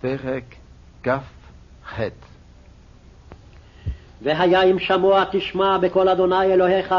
פרק 0.00 0.44
כ"ח 1.02 2.00
והיה 4.22 4.62
אם 4.62 4.78
שמוע 4.78 5.24
תשמע 5.30 5.78
בקול 5.78 6.08
אדוני 6.08 6.44
אלוהיך, 6.44 6.94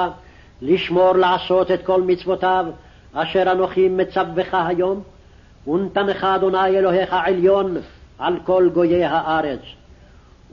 לשמור 0.62 1.12
לעשות 1.12 1.72
את 1.72 1.86
כל 1.86 2.02
מצוותיו, 2.02 2.66
אשר 3.14 3.52
אנוכי 3.52 3.90
מצווך 3.90 4.48
היום, 4.54 5.02
ונתנך 5.68 6.24
אדוני 6.24 6.68
אלוהיך 6.68 7.10
עליון 7.14 7.78
על 8.20 8.40
כל 8.46 8.70
גויי 8.74 9.06
הארץ. 9.06 9.60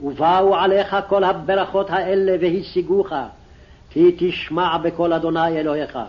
ובאו 0.03 0.55
עליך 0.55 0.95
כל 1.07 1.23
הברכות 1.23 1.89
האלה 1.89 2.35
והשיגוך, 2.41 3.13
כי 3.89 4.15
תשמע 4.17 4.77
בקול 4.77 5.13
אדוני 5.13 5.59
אלוהיך. 5.59 5.99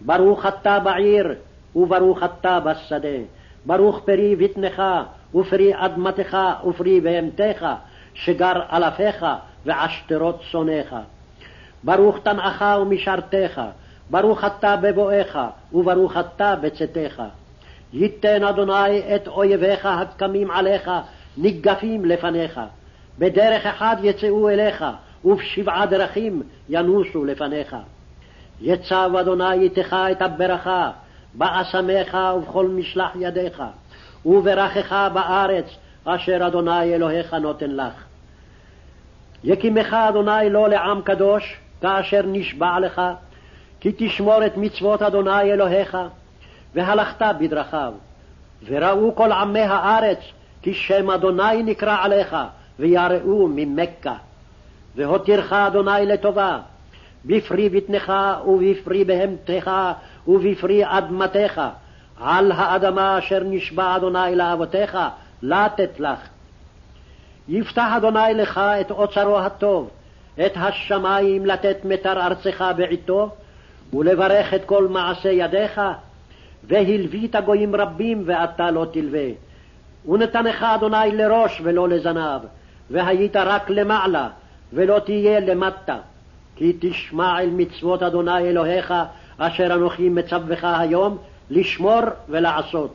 ברוך 0.00 0.46
אתה 0.46 0.78
בעיר, 0.78 1.34
וברוך 1.76 2.22
אתה 2.22 2.60
בשדה. 2.60 3.18
ברוך 3.66 4.00
פרי 4.04 4.36
בטנך, 4.36 4.82
ופרי 5.36 5.72
אדמתך, 5.74 6.36
ופרי 6.66 7.00
בהמתך, 7.00 7.66
שגר 8.14 8.52
אלפיך, 8.72 9.26
ועשתרות 9.66 10.42
שונאיך. 10.42 10.94
ברוך 11.84 12.18
תנאך 12.18 12.64
ומשרתך, 12.82 13.60
ברוך 14.10 14.44
אתה 14.44 14.76
בבואך, 14.76 15.38
וברוך 15.72 16.16
אתה 16.16 16.54
בצאתך. 16.60 17.22
ייתן 17.92 18.44
אדוני 18.44 19.16
את 19.16 19.28
אויביך 19.28 19.86
הקמים 19.86 20.50
עליך, 20.50 20.90
ניגפים 21.36 22.04
לפניך. 22.04 22.60
בדרך 23.18 23.66
אחד 23.66 23.96
יצאו 24.02 24.48
אליך, 24.48 24.84
ובשבעה 25.24 25.86
דרכים 25.86 26.42
ינוסו 26.68 27.24
לפניך. 27.24 27.76
יצב 28.60 29.10
אדוני 29.20 29.52
איתך 29.52 29.96
את 30.12 30.22
הברכה, 30.22 30.90
באסמך 31.34 32.16
ובכל 32.36 32.68
משלח 32.68 33.10
ידיך, 33.20 33.62
וברכך 34.26 35.08
בארץ 35.12 35.64
אשר 36.04 36.46
אדוני 36.46 36.94
אלוהיך 36.94 37.34
נותן 37.34 37.70
לך. 37.70 38.04
יקימך 39.44 39.94
אדוני 39.94 40.50
לא 40.50 40.68
לעם 40.68 41.02
קדוש, 41.02 41.56
כאשר 41.80 42.22
נשבע 42.26 42.80
לך, 42.80 43.02
כי 43.80 43.92
תשמור 43.96 44.46
את 44.46 44.56
מצוות 44.56 45.02
אדוני 45.02 45.52
אלוהיך, 45.52 45.98
והלכת 46.74 47.22
בדרכיו. 47.40 47.92
וראו 48.66 49.14
כל 49.14 49.32
עמי 49.32 49.60
הארץ, 49.60 50.18
כי 50.62 50.74
שם 50.74 51.10
אדוני 51.10 51.62
נקרא 51.62 51.96
עליך, 52.02 52.36
ויראו 52.78 53.48
ממכה. 53.54 54.14
והותירך 54.96 55.52
אדוני 55.52 56.06
לטובה, 56.06 56.58
בפרי 57.24 57.68
בטנך 57.68 58.12
ובפרי 58.46 59.04
בהמתך 59.04 59.70
ובפרי 60.28 60.82
אדמתך, 60.84 61.60
על 62.20 62.52
האדמה 62.52 63.18
אשר 63.18 63.42
נשבע 63.44 63.96
אדוני 63.96 64.36
לאבותיך, 64.36 64.98
לתת 65.42 66.00
לך. 66.00 66.18
יפתח 67.48 67.88
אדוני 67.96 68.34
לך 68.34 68.58
את 68.58 68.90
אוצרו 68.90 69.38
הטוב, 69.38 69.90
את 70.46 70.52
השמים 70.56 71.46
לתת 71.46 71.76
מטר 71.84 72.26
ארצך 72.26 72.64
בעתו, 72.76 73.30
ולברך 73.92 74.54
את 74.54 74.64
כל 74.64 74.88
מעשה 74.88 75.30
ידיך, 75.30 75.80
והלווית 76.64 77.36
גויים 77.36 77.76
רבים 77.76 78.22
ואתה 78.26 78.70
לא 78.70 78.86
תלווה. 78.92 79.28
ונתנך 80.08 80.62
אדוני 80.62 81.12
לראש 81.12 81.60
ולא 81.64 81.88
לזנב, 81.88 82.40
והיית 82.90 83.36
רק 83.36 83.70
למעלה, 83.70 84.28
ולא 84.72 84.98
תהיה 84.98 85.40
למטה. 85.40 85.96
כי 86.56 86.76
תשמע 86.80 87.40
אל 87.40 87.50
מצוות 87.50 88.02
אדוני 88.02 88.38
אלוהיך, 88.38 88.94
אשר 89.38 89.74
אנוכי 89.74 90.08
מצווך 90.08 90.60
היום, 90.62 91.18
לשמור 91.50 92.00
ולעשות. 92.28 92.94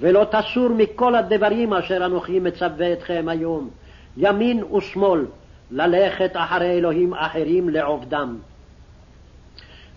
ולא 0.00 0.26
תסור 0.30 0.68
מכל 0.68 1.14
הדברים 1.14 1.74
אשר 1.74 2.06
אנוכי 2.06 2.40
מצווה 2.40 2.92
אתכם 2.92 3.26
היום, 3.28 3.70
ימין 4.16 4.64
ושמאל, 4.64 5.26
ללכת 5.70 6.30
אחרי 6.34 6.70
אלוהים 6.70 7.14
אחרים 7.14 7.68
לעובדם. 7.68 8.38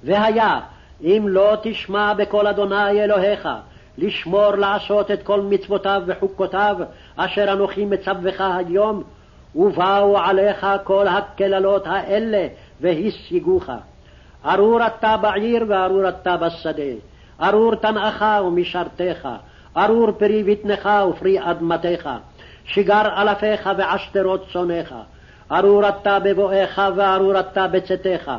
והיה, 0.03 0.59
אם 1.01 1.25
לא 1.27 1.57
תשמע 1.63 2.13
בקול 2.13 2.47
אדוני 2.47 3.03
אלוהיך, 3.03 3.49
לשמור 3.97 4.55
לעשות 4.55 5.11
את 5.11 5.23
כל 5.23 5.41
מצוותיו 5.41 6.01
וחוקותיו, 6.05 6.75
אשר 7.15 7.53
אנוכי 7.53 7.85
מצווך 7.85 8.41
היום, 8.41 9.03
ובאו 9.55 10.17
עליך 10.17 10.67
כל 10.83 11.07
הקללות 11.07 11.87
האלה, 11.87 12.47
והשיגוך. 12.81 13.69
ארור 14.45 14.87
אתה 14.87 15.17
בעיר 15.17 15.65
וארור 15.67 16.09
אתה 16.09 16.37
בשדה, 16.37 16.93
ארור 17.43 17.75
תנאך 17.75 18.25
ומשרתך, 18.45 19.27
ארור 19.77 20.11
פרי 20.11 20.43
בטנך 20.43 20.89
ופרי 21.09 21.51
אדמתך, 21.51 22.09
שגר 22.65 23.21
אלפיך 23.21 23.69
ועשתרות 23.77 24.45
צונך, 24.53 24.95
ארור 25.51 25.89
אתה 25.89 26.19
בבואך 26.19 26.81
וארור 26.95 27.39
אתה 27.39 27.67
בצאתך. 27.67 28.31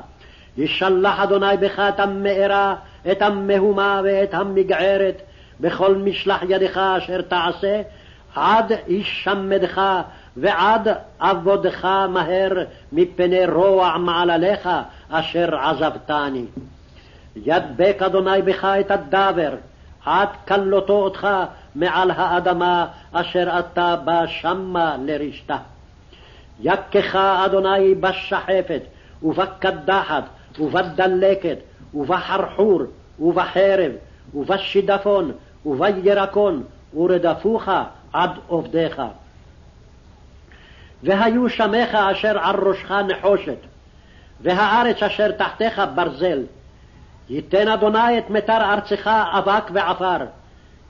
ישלח 0.56 1.20
אדוני 1.20 1.56
בך 1.60 1.78
את 1.78 2.00
המארה, 2.00 2.74
את 3.10 3.22
המהומה 3.22 4.00
ואת 4.04 4.34
המגערת, 4.34 5.22
בכל 5.60 5.94
משלח 5.94 6.42
ידך 6.48 6.78
אשר 6.78 7.22
תעשה, 7.22 7.82
עד 8.34 8.72
ישמדך 8.88 9.80
ועד 10.36 10.88
עבודך 11.18 11.84
מהר 11.84 12.52
מפני 12.92 13.46
רוע 13.46 13.96
מעלליך 13.98 14.68
אשר 15.10 15.56
עזבתני. 15.56 16.44
ידבק 17.36 17.96
אדוני 18.06 18.42
בך 18.42 18.64
את 18.64 18.90
הדבר, 18.90 19.54
עד 20.04 20.28
כלותו 20.48 20.92
אותך 20.92 21.28
מעל 21.74 22.10
האדמה 22.10 22.86
אשר 23.12 23.58
אתה 23.58 23.96
בא 23.96 24.26
שמה 24.26 24.96
לרשתה. 25.00 25.56
יכך 26.60 27.16
אדוני 27.16 27.94
בשחפת, 27.94 28.82
ובקדחת, 29.22 30.24
ובדלקת, 30.58 31.58
ובחרחור, 31.94 32.80
ובחרב, 33.20 33.92
ובשידפון, 34.34 35.32
ובירקון, 35.66 36.62
ורדפוך 36.96 37.68
עד 38.12 38.30
עובדיך. 38.46 39.02
והיו 41.02 41.48
שמך 41.48 41.94
אשר 41.94 42.38
על 42.38 42.56
ראשך 42.68 42.90
נחושת, 42.90 43.58
והארץ 44.40 45.02
אשר 45.02 45.32
תחתיך 45.32 45.82
ברזל. 45.94 46.42
ייתן 47.30 47.68
אדוני 47.68 48.18
את 48.18 48.30
מטר 48.30 48.72
ארצך 48.72 49.10
אבק 49.38 49.70
ועפר, 49.72 50.16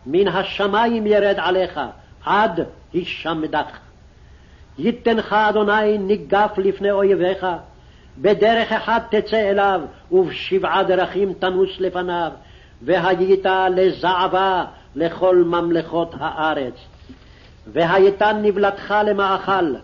מן 0.06 0.28
השמיים 0.28 1.06
ירד 1.06 1.34
עליך, 1.39 1.81
עד 2.25 2.61
הישמדך. 2.93 3.78
ייתנך 4.78 5.33
אדוני 5.33 5.99
ניגף 5.99 6.50
לפני 6.59 6.91
אויביך, 6.91 7.47
בדרך 8.19 8.72
אחת 8.72 9.15
תצא 9.15 9.50
אליו, 9.50 9.81
ובשבעה 10.12 10.83
דרכים 10.83 11.33
תנוס 11.33 11.71
לפניו, 11.78 12.31
והיית 12.83 13.47
לזעבה 13.71 14.65
לכל 14.95 15.37
ממלכות 15.37 16.15
הארץ. 16.19 16.75
והייתה 17.72 18.33
נבלתך 18.33 18.95
למאכל, 19.06 19.75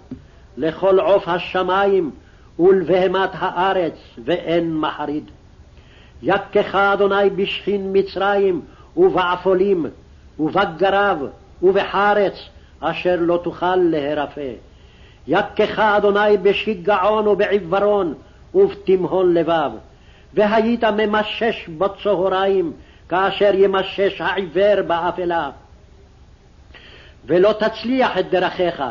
לכל 0.57 1.01
עוף 1.01 1.29
השמים 1.29 2.11
ולבהמת 2.59 3.31
הארץ, 3.33 3.95
ואין 4.25 4.75
מחריד. 4.77 5.31
יכך 6.23 6.75
אדוני 6.75 7.31
בשכין 7.31 7.91
מצרים, 7.93 8.61
ובעפולים, 8.97 9.87
ובגרב, 10.39 11.19
ובחרץ, 11.63 12.35
אשר 12.81 13.17
לא 13.21 13.41
תוכל 13.45 13.77
להרפא. 13.77 14.53
יכך 15.29 15.79
אדוני 15.79 16.37
בשיגעון 16.43 17.29
ובעיוורון, 17.29 18.15
ובתימהון 18.55 19.35
לבב. 19.35 19.71
והיית 20.35 20.85
ממשש 20.85 21.69
בצהריים, 21.79 22.73
כאשר 23.09 23.51
ימשש 23.55 24.21
העיוור 24.21 24.83
באפלה. 24.87 25.51
ולא 27.27 27.53
תצליח 27.53 28.19
את 28.19 28.31
דרכיך, 28.31 28.83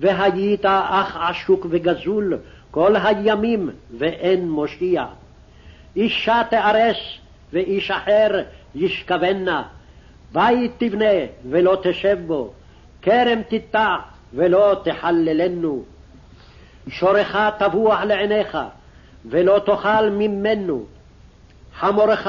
והיית 0.00 0.64
אח 0.64 1.16
עשוק 1.16 1.66
וגזול 1.70 2.38
כל 2.70 2.96
הימים, 2.96 3.70
ואין 3.98 4.50
מושיע. 4.50 5.04
אישה 5.96 6.42
תארס, 6.50 6.96
ואיש 7.52 7.90
אחר 7.90 8.42
ישכבנה. 8.74 9.62
בית 10.32 10.72
תבנה, 10.78 11.14
ולא 11.50 11.78
תשב 11.82 12.18
בו. 12.26 12.52
כרם 13.02 13.42
תיטע, 13.42 13.96
ולא 14.34 14.80
תחללנו. 14.84 15.82
שורך 16.88 17.36
טבוח 17.58 18.00
לעיניך, 18.00 18.58
ולא 19.24 19.60
תאכל 19.66 20.10
ממנו. 20.10 20.84
חמורך 21.74 22.28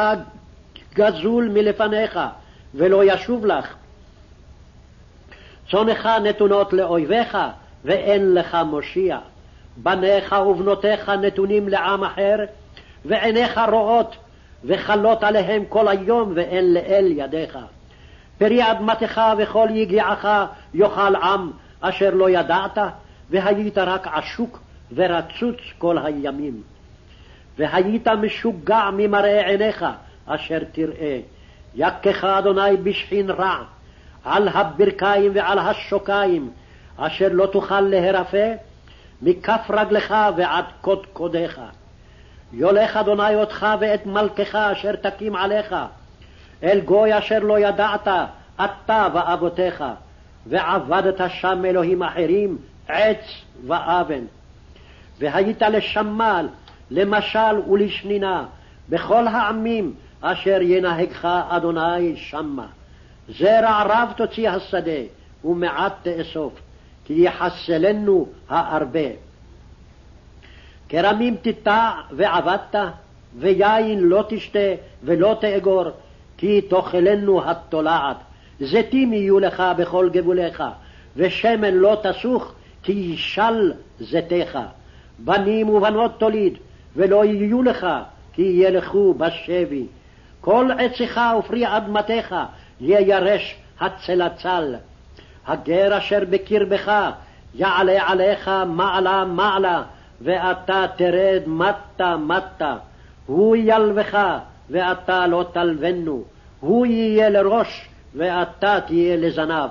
גזול 0.94 1.50
מלפניך, 1.54 2.20
ולא 2.76 3.04
ישוב 3.14 3.46
לך. 3.46 3.76
צונך 5.70 6.10
נתונות 6.24 6.74
לאויביך, 6.74 7.38
ואין 7.86 8.34
לך 8.34 8.58
מושיע. 8.66 9.20
בניך 9.78 10.36
ובנותיך 10.48 11.10
נתונים 11.10 11.70
לעם 11.70 12.04
אחר, 12.04 12.36
ועיניך 13.06 13.60
רואות, 13.72 14.16
וחלות 14.64 15.24
עליהם 15.24 15.64
כל 15.70 15.88
היום, 15.88 16.32
ואין 16.36 16.74
לאל 16.74 17.06
ידיך. 17.16 17.58
פרי 18.38 18.72
אדמתך 18.72 19.22
וכל 19.38 19.68
יגיעך 19.72 20.28
יאכל 20.74 21.16
עם 21.16 21.52
אשר 21.82 22.10
לא 22.14 22.30
ידעת, 22.30 22.78
והיית 23.30 23.78
רק 23.78 24.08
עשוק 24.08 24.60
ורצוץ 24.96 25.58
כל 25.78 25.98
הימים. 25.98 26.62
והיית 27.58 28.08
משוגע 28.08 28.90
ממראה 28.94 29.48
עיניך 29.48 29.86
אשר 30.26 30.60
תראה. 30.72 31.20
יכך 31.76 32.24
אדוני 32.24 32.78
בשחין 32.84 33.30
רע, 33.30 33.64
על 34.24 34.48
הברכיים 34.48 35.32
ועל 35.36 35.60
השוקיים, 35.60 36.50
אשר 36.98 37.28
לא 37.32 37.46
תוכל 37.46 37.82
להרפא, 37.82 38.54
מכף 39.22 39.62
רגלך 39.70 40.16
ועד 40.36 40.66
קודקודיך. 40.82 41.62
יולך 42.54 42.98
אדוני 42.98 43.36
אותך 43.36 43.68
ואת 43.80 44.06
מלכך 44.06 44.56
אשר 44.56 44.96
תקים 44.96 45.36
עליך, 45.36 45.76
אל 46.64 46.80
גוי 46.80 47.18
אשר 47.18 47.40
לא 47.40 47.60
ידעת, 47.60 48.08
אתה 48.56 49.08
ואבותיך, 49.14 49.84
ועבדת 50.48 51.22
שם 51.30 51.66
אלוהים 51.66 52.04
אחרים, 52.04 52.58
עץ 52.88 53.42
ואבן. 53.68 54.24
והיית 55.20 55.62
לשמל, 55.62 56.48
למשל 56.92 57.60
ולשנינה, 57.70 58.46
בכל 58.90 59.28
העמים 59.28 59.94
אשר 60.22 60.62
ינהגך 60.62 61.26
אדוני 61.50 62.16
שמה. 62.16 62.68
זרע 63.30 63.84
רב 63.86 64.14
תוציא 64.18 64.50
השדה, 64.50 65.02
ומעט 65.46 65.94
תאסוף, 66.02 66.54
כי 67.06 67.14
יחסלנו 67.14 68.28
הארבה. 68.50 69.29
כרמים 70.90 71.36
תיטע 71.36 71.92
ועבדת, 72.12 72.76
ויין 73.40 74.00
לא 74.00 74.24
תשתה 74.30 74.70
ולא 75.04 75.38
תאגור, 75.42 75.86
כי 76.38 76.62
תאכלנו 76.62 77.50
התולעת. 77.50 78.18
זיתים 78.60 79.14
יהיו 79.14 79.40
לך 79.40 79.64
בכל 79.78 80.10
גבוליך, 80.14 80.64
ושמן 81.16 81.74
לא 81.74 81.98
תסוך, 82.04 82.54
כי 82.84 82.92
ישל 82.92 83.74
זיתך. 84.00 84.60
בנים 85.20 85.70
ובנות 85.70 86.20
תוליד, 86.20 86.58
ולא 86.96 87.26
יהיו 87.26 87.64
לך, 87.64 87.88
כי 88.34 88.42
ילכו 88.42 89.14
בשבי. 89.14 89.86
כל 90.42 90.70
עציך 90.80 91.20
ופרי 91.40 91.78
אדמתך 91.78 92.36
יירש 92.82 93.56
הצלצל. 93.80 94.76
הגר 95.48 95.98
אשר 95.98 96.20
בקרבך 96.30 96.92
יעלה 97.56 98.10
עליך 98.10 98.52
מעלה 98.68 99.26
מעלה, 99.26 99.84
ואתה 100.22 100.86
תרד 100.96 101.42
מטה 101.48 102.18
מטה. 102.18 102.76
הוא 103.26 103.56
ילבך, 103.56 104.18
ואתה 104.70 105.28
לא 105.28 105.46
תלבנו. 105.54 106.24
הוא 106.60 106.86
יהיה 106.86 107.30
לראש, 107.30 107.90
ואתה 108.16 108.80
תהיה 108.88 109.18
לזנב. 109.18 109.70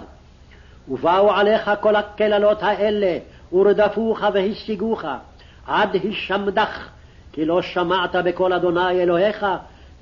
ובאו 0.89 1.33
עליך 1.33 1.71
כל 1.81 1.97
הקללות 1.97 2.63
האלה, 2.63 3.19
ורדפוך 3.53 4.23
והשיגוך, 4.35 5.05
עד 5.67 5.95
הישמדך, 5.95 6.89
כי 7.33 7.45
לא 7.45 7.63
שמעת 7.63 8.17
בקול 8.17 8.53
אדוני 8.53 9.03
אלוהיך, 9.03 9.47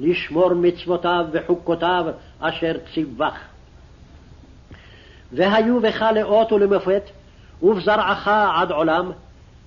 לשמור 0.01 0.55
מצוותיו 0.55 1.27
וחוקותיו 1.33 2.07
אשר 2.41 2.77
ציווך. 2.95 3.35
והיו 5.33 5.81
בך 5.81 6.05
לאות 6.15 6.53
ולמופת, 6.53 7.03
ובזרעך 7.63 8.29
עד 8.29 8.71
עולם, 8.71 9.11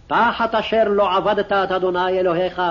תחת 0.10 0.56
אשר 0.56 0.84
לא 0.88 1.16
עבדת 1.18 1.52
את 1.52 1.72
אדוני 1.72 2.20
אלוהיך, 2.20 2.62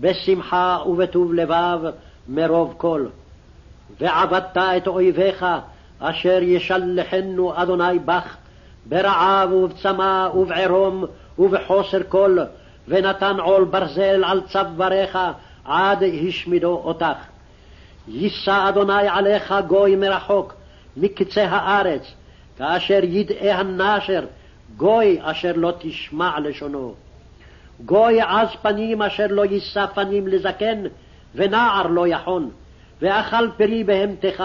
בשמחה 0.00 0.78
ובטוב 0.86 1.34
לבב 1.34 1.80
מרוב 2.28 2.74
כל. 2.76 3.06
ועבדת 4.00 4.56
את 4.56 4.86
אויביך, 4.86 5.46
אשר 6.00 6.38
ישלחנו 6.42 7.52
אדוני 7.62 7.98
בך, 7.98 8.36
ברעב 8.86 9.52
ובצמא 9.52 10.28
ובערום 10.34 11.04
ובחוסר 11.38 12.00
כל, 12.08 12.38
ונתן 12.88 13.40
עול 13.40 13.64
ברזל 13.64 14.24
על 14.24 14.40
צוואריך 14.40 15.18
עד 15.64 16.02
השמידו 16.28 16.80
אותך. 16.84 17.16
יישא 18.08 18.68
אדוני 18.68 19.08
עליך 19.08 19.54
גוי 19.66 19.96
מרחוק, 19.96 20.54
מקצה 20.96 21.44
הארץ, 21.44 22.14
כאשר 22.58 23.00
ידעה 23.02 23.58
הנשר, 23.58 24.24
גוי 24.76 25.18
אשר 25.22 25.52
לא 25.56 25.72
תשמע 25.78 26.40
לשונו. 26.40 26.94
גוי 27.84 28.20
עז 28.20 28.48
פנים 28.62 29.02
אשר 29.02 29.26
לא 29.30 29.44
יישא 29.44 29.86
פנים 29.94 30.28
לזקן, 30.28 30.82
ונער 31.34 31.86
לא 31.86 32.06
יחון. 32.06 32.50
ואכל 33.00 33.50
פרי 33.56 33.84
בהמתך, 33.84 34.44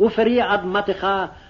ופרי 0.00 0.54
אדמתך, 0.54 1.06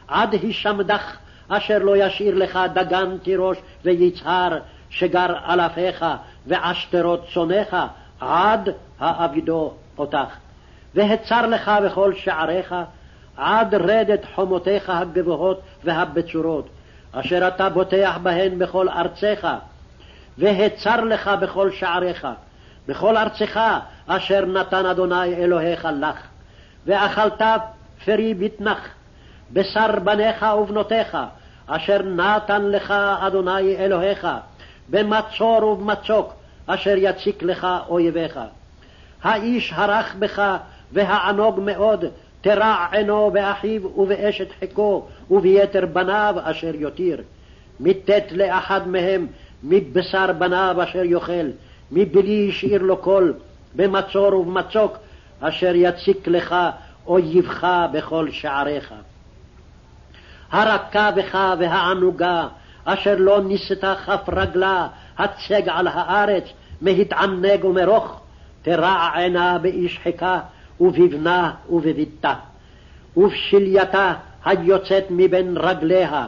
עד 0.08 0.32
הישמדך, 0.32 1.16
אשר 1.48 1.78
לא 1.78 1.96
ישאיר 1.96 2.34
לך 2.34 2.58
דגן 2.74 3.18
תירוש 3.18 3.58
ויצהר, 3.84 4.58
שגר 4.90 5.34
אלפיך, 5.48 6.04
ועשתרות 6.46 7.20
צונך, 7.34 7.76
עד 8.20 8.68
האבידו 9.00 9.72
אותך. 9.98 10.36
והצר 10.94 11.46
לך 11.46 11.70
בכל 11.84 12.14
שעריך, 12.14 12.74
עד 13.36 13.74
רדת 13.74 14.24
חומותיך 14.34 14.90
הגבוהות 14.90 15.60
והבצורות, 15.84 16.68
אשר 17.20 17.48
אתה 17.48 17.68
בוטח 17.68 18.18
בהן 18.22 18.58
בכל 18.58 18.88
ארצך, 18.88 19.48
והצר 20.38 21.00
לך 21.00 21.30
בכל 21.40 21.70
שעריך, 21.70 22.26
בכל 22.88 23.16
ארצך 23.16 23.60
אשר 24.06 24.44
נתן 24.44 24.86
אדוני 24.86 25.34
אלוהיך 25.34 25.88
לך. 26.00 26.16
ואכלת 26.86 27.42
פרי 28.04 28.34
בטנך, 28.34 28.88
בשר 29.52 29.98
בניך 30.04 30.46
ובנותיך, 30.62 31.16
אשר 31.66 32.02
נתן 32.02 32.62
לך 32.62 32.90
אדוני 33.20 33.76
אלוהיך, 33.76 34.26
במצור 34.88 35.64
ובמצוק, 35.64 36.34
אשר 36.66 36.94
יציק 36.96 37.42
לך 37.42 37.66
אויביך. 37.88 38.40
האיש 39.22 39.72
הרך 39.76 40.14
בך 40.18 40.56
והענוג 40.92 41.60
מאוד, 41.60 42.04
תרע 42.40 42.86
עינו 42.92 43.30
באחיו 43.30 43.98
ובאשת 43.98 44.48
חיקו 44.60 45.06
וביתר 45.30 45.86
בניו 45.86 46.34
אשר 46.42 46.74
יותיר. 46.74 47.22
מיתת 47.80 48.24
לאחד 48.30 48.88
מהם 48.88 49.26
מבשר 49.62 50.32
בניו 50.32 50.76
אשר 50.82 51.04
יאכל, 51.04 51.46
מבלי 51.92 52.48
השאיר 52.48 52.82
לו 52.82 52.96
קול, 52.96 53.34
במצור 53.74 54.34
ובמצוק, 54.34 54.96
אשר 55.40 55.72
יציק 55.74 56.28
לך 56.28 56.54
אויבך 57.06 57.66
בכל 57.92 58.30
שעריך. 58.30 58.94
הרכה 60.50 61.10
בך 61.10 61.38
והענוגה, 61.58 62.48
אשר 62.84 63.14
לא 63.18 63.40
ניסתה 63.42 63.94
כף 63.94 64.20
רגלה, 64.28 64.88
הצג 65.18 65.68
על 65.68 65.86
הארץ, 65.86 66.44
מהתענג 66.80 67.64
ומרוך, 67.64 68.20
תרע 68.62 69.08
עינה 69.14 69.58
באיש 69.58 69.98
חיקה, 70.02 70.40
ובבנה 70.80 71.52
ובביתה. 71.70 72.34
ובשלייתה 73.16 74.14
היוצאת 74.44 75.04
מבין 75.10 75.56
רגליה, 75.56 76.26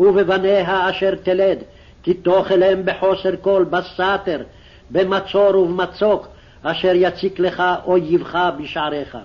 ובבניה 0.00 0.90
אשר 0.90 1.14
תלד, 1.14 1.58
כי 2.02 2.14
תאכלם 2.14 2.84
בחוסר 2.84 3.30
כל 3.40 3.64
בסתר, 3.70 4.42
במצור 4.90 5.56
ובמצוק, 5.56 6.28
אשר 6.62 6.92
יציק 6.94 7.38
לך 7.38 7.62
אויבך 7.84 8.38
בשעריך. 8.58 9.18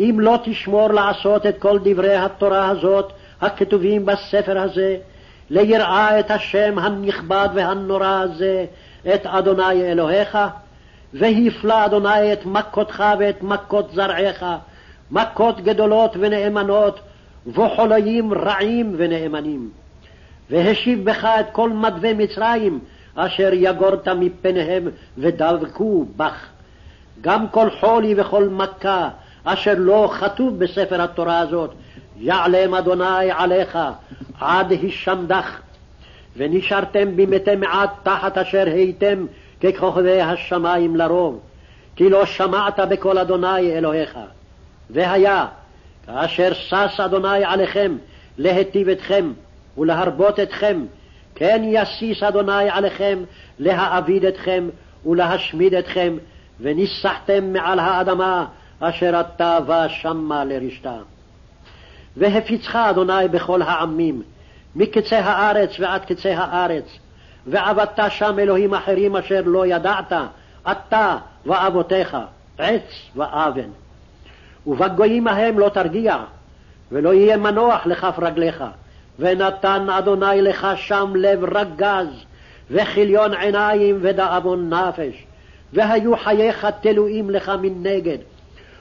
אם 0.00 0.16
לא 0.20 0.38
תשמור 0.44 0.92
לעשות 0.92 1.46
את 1.46 1.58
כל 1.58 1.78
דברי 1.84 2.16
התורה 2.16 2.68
הזאת 2.68 3.12
הכתובים 3.40 4.06
בספר 4.06 4.58
הזה, 4.58 4.96
ליראה 5.50 6.20
את 6.20 6.30
השם 6.30 6.78
הנכבד 6.78 7.48
והנורא 7.54 8.06
הזה, 8.06 8.64
את 9.14 9.26
אדוני 9.26 9.82
אלוהיך, 9.82 10.38
והפלא 11.14 11.84
אדוני 11.84 12.32
את 12.32 12.46
מכותך 12.46 13.04
ואת 13.18 13.42
מכות 13.42 13.90
זרעיך, 13.92 14.44
מכות 15.10 15.60
גדולות 15.60 16.16
ונאמנות, 16.20 17.00
וחוליים 17.46 18.34
רעים 18.34 18.94
ונאמנים. 18.96 19.70
והשיב 20.50 21.10
בך 21.10 21.24
את 21.40 21.46
כל 21.52 21.70
מדווה 21.70 22.14
מצרים, 22.14 22.78
אשר 23.14 23.50
יגורת 23.52 24.08
מפניהם 24.08 24.88
ודבקו 25.18 26.06
בך. 26.16 26.46
גם 27.20 27.48
כל 27.48 27.70
חולי 27.70 28.14
וכל 28.16 28.48
מכה, 28.48 29.08
אשר 29.44 29.74
לא 29.76 30.10
כתוב 30.20 30.58
בספר 30.58 31.02
התורה 31.02 31.38
הזאת, 31.38 31.70
יעלם 32.18 32.74
אדוני 32.74 33.30
עליך 33.30 33.78
עד 34.40 34.70
הישמדך. 34.70 35.60
ונשארתם 36.36 37.16
במתי 37.16 37.56
מעט 37.56 37.90
תחת 38.02 38.38
אשר 38.38 38.66
הייתם 38.66 39.26
ככוכבי 39.72 40.20
השמיים 40.20 40.96
לרוב, 40.96 41.40
כי 41.96 42.10
לא 42.10 42.26
שמעת 42.26 42.80
בקול 42.80 43.18
אדוני 43.18 43.72
אלוהיך. 43.78 44.18
והיה, 44.90 45.46
כאשר 46.06 46.52
שש 46.52 47.00
אדוני 47.00 47.44
עליכם 47.44 47.96
להיטיב 48.38 48.88
אתכם 48.88 49.32
ולהרבות 49.78 50.40
אתכם, 50.40 50.84
כן 51.34 51.62
יסיס 51.64 52.22
אדוני 52.22 52.70
עליכם 52.70 53.18
להאביד 53.58 54.24
אתכם 54.24 54.68
ולהשמיד 55.06 55.74
אתכם, 55.74 56.16
וניסחתם 56.60 57.52
מעל 57.52 57.78
האדמה 57.78 58.46
אשר 58.80 59.20
אתה 59.20 59.60
בא 59.60 59.88
שמה 59.88 60.44
לרשתה. 60.44 60.96
והפיצך 62.16 62.76
אדוני 62.76 63.28
בכל 63.30 63.62
העמים, 63.62 64.22
מקצה 64.76 65.20
הארץ 65.20 65.80
ועד 65.80 66.04
קצה 66.04 66.34
הארץ, 66.38 66.98
ועבדת 67.46 67.98
שם 68.08 68.38
אלוהים 68.38 68.74
אחרים 68.74 69.16
אשר 69.16 69.42
לא 69.44 69.66
ידעת, 69.66 70.12
אתה 70.70 71.16
ואבותיך, 71.46 72.16
עץ 72.58 73.10
ואבן. 73.16 73.68
ובגויים 74.66 75.28
ההם 75.28 75.58
לא 75.58 75.68
תרגיע, 75.68 76.16
ולא 76.92 77.14
יהיה 77.14 77.36
מנוח 77.36 77.86
לכף 77.86 78.14
רגליך, 78.18 78.64
ונתן 79.18 79.90
אדוני 79.90 80.42
לך 80.42 80.66
שם 80.76 81.12
לב 81.16 81.44
רגז, 81.56 82.06
וכיליון 82.70 83.34
עיניים 83.34 83.98
ודאבון 84.00 84.74
נפש, 84.74 85.24
והיו 85.72 86.16
חייך 86.16 86.66
תלויים 86.80 87.30
לך 87.30 87.52
מנגד, 87.62 88.18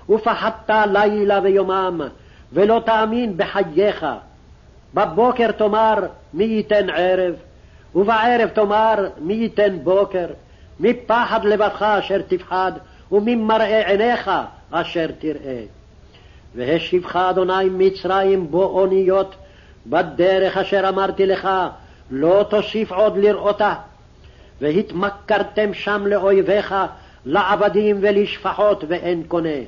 ופחדת 0.10 0.70
לילה 0.91 1.39
ויומם, 1.43 2.01
ולא 2.53 2.82
תאמין 2.86 3.38
בחייך. 3.38 4.05
בבוקר 4.93 5.51
תאמר 5.51 5.96
מי 6.34 6.43
ייתן 6.43 6.89
ערב, 6.89 7.34
ובערב 7.96 8.50
תאמר 8.50 9.08
מי 9.18 9.34
ייתן 9.34 9.78
בוקר, 9.84 10.28
מפחד 10.80 11.46
לבבך 11.46 11.82
אשר 11.82 12.22
תפחד, 12.22 12.72
וממראה 13.12 13.90
עיניך 13.90 14.32
אשר 14.72 15.08
תראה. 15.20 15.64
והשיבך 16.56 17.16
אדוני 17.16 17.70
מצרים 17.70 18.52
בו 18.52 18.64
אוניות, 18.64 19.36
בדרך 19.88 20.58
אשר 20.58 20.90
אמרתי 20.90 21.26
לך, 21.26 21.50
לא 22.12 22.46
תוסיף 22.50 22.92
עוד 22.92 23.18
לראותה. 23.18 23.74
והתמכרתם 24.62 25.74
שם 25.74 26.08
לאויביך, 26.08 26.76
לעבדים 27.26 27.98
ולשפחות 28.02 28.84
ואין 28.88 29.24
קונה. 29.28 29.60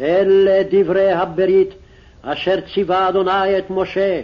אלה 0.00 0.62
דברי 0.70 1.12
הברית 1.12 1.70
אשר 2.22 2.60
ציווה 2.74 3.08
אדוני 3.08 3.58
את 3.58 3.70
משה 3.70 4.20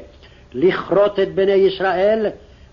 לכרות 0.53 1.21
את 1.21 1.35
בני 1.35 1.53
ישראל 1.53 2.27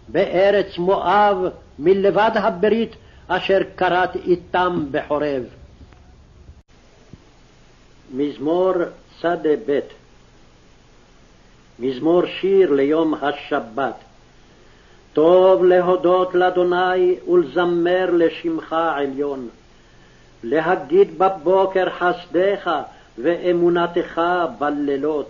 בארץ 0.07 0.77
מואב 0.77 1.37
מלבד 1.79 2.31
הברית 2.33 2.95
אשר 3.27 3.59
כרת 3.77 4.15
איתם 4.15 4.85
בחורב. 4.91 5.43
מזמור 8.13 8.73
שדה 9.19 9.55
ב' 9.67 9.79
מזמור 11.79 12.25
שיר 12.25 12.71
ליום 12.71 13.13
השבת 13.13 13.95
טוב 15.13 15.63
להודות 15.63 16.35
לאדוני 16.35 17.15
ולזמר 17.29 18.09
לשמך 18.11 18.73
עליון. 18.73 19.49
להגיד 20.43 21.19
בבוקר 21.19 21.89
חסדיך 21.89 22.69
ואמונתך 23.17 24.21
בלילות. 24.59 25.29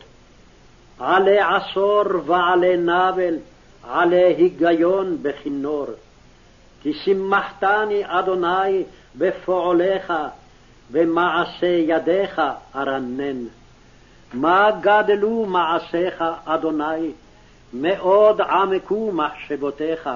עלי 1.00 1.40
עשור 1.40 2.04
ועלי 2.26 2.78
נבל, 2.78 3.36
עלי 3.90 4.24
היגיון 4.24 5.18
בכינור. 5.22 5.86
כי 6.82 6.94
שימחתני 6.94 8.02
אדוני 8.06 8.84
בפועליך, 9.18 10.14
במעשה 10.92 11.68
ידיך 11.68 12.42
ארנן. 12.76 13.46
מה 14.34 14.70
גדלו 14.82 15.46
מעשיך, 15.46 16.24
אדוני, 16.46 17.12
מאוד 17.74 18.42
עמקו 18.42 19.12
מחשבותיך. 19.12 20.10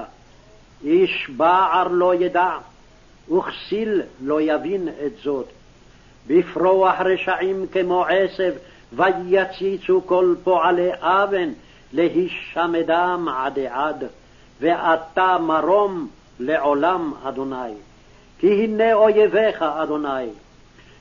איש 0.83 1.29
בער 1.38 1.88
לא 1.88 2.15
ידע, 2.15 2.51
וכסיל 3.31 4.01
לא 4.21 4.41
יבין 4.41 4.88
את 5.05 5.11
זאת. 5.23 5.45
בפרוח 6.27 6.95
רשעים 6.99 7.65
כמו 7.71 8.05
עשב, 8.05 8.53
ויציצו 8.93 10.01
כל 10.05 10.35
פועלי 10.43 10.89
אבן, 10.99 11.49
להישמדם 11.93 13.27
עדי 13.38 13.67
עד, 13.67 14.03
ואתה 14.62 15.38
מרום 15.38 16.08
לעולם, 16.39 17.13
אדוני. 17.24 17.74
כי 18.39 18.63
הנה 18.63 18.93
אויביך, 18.93 19.62
אדוני, 19.62 20.29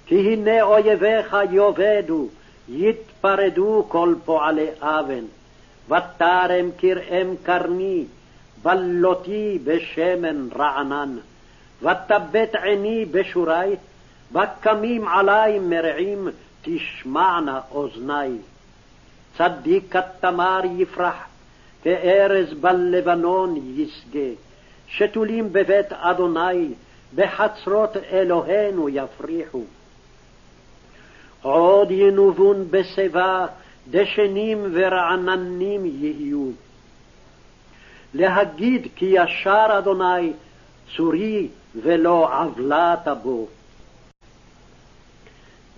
כי 0.06 0.32
הנה 0.32 0.62
אויביך 0.62 1.36
יאבדו, 1.50 2.28
יתפרדו 2.68 3.84
כל 3.88 4.14
פועלי 4.24 4.66
אבן. 4.80 5.24
ותרם 5.88 6.70
כרעם 6.78 7.34
קרני, 7.42 8.04
בלותי 8.62 9.58
בשמן 9.64 10.48
רענן. 10.56 11.16
ותבט 11.82 12.54
עיני 12.62 13.04
בשורי, 13.04 13.76
בקמים 14.32 15.08
עלי 15.08 15.58
מרעים, 15.58 16.28
תשמענה 16.62 17.60
אוזני. 17.70 18.36
צדיק 19.38 19.96
כתמר 19.96 20.60
יפרח, 20.76 21.16
כארז 21.82 22.54
בלבנון 22.60 23.56
ישגה. 23.56 24.28
שתולים 24.88 25.52
בבית 25.52 25.92
אדוני, 25.92 26.68
בחצרות 27.14 27.96
אלוהינו 27.96 28.88
יפריחו. 28.88 29.64
עוד 31.42 31.90
ינובון 31.90 32.66
בשיבה, 32.70 33.46
דשנים 33.90 34.66
ורעננים 34.72 35.86
יהיו. 35.86 36.50
להגיד 38.14 38.86
כי 38.96 39.04
ישר 39.04 39.66
אדוני, 39.78 40.32
צורי 40.96 41.48
ולא 41.82 42.42
עוולת 42.42 43.08
בו. 43.22 43.46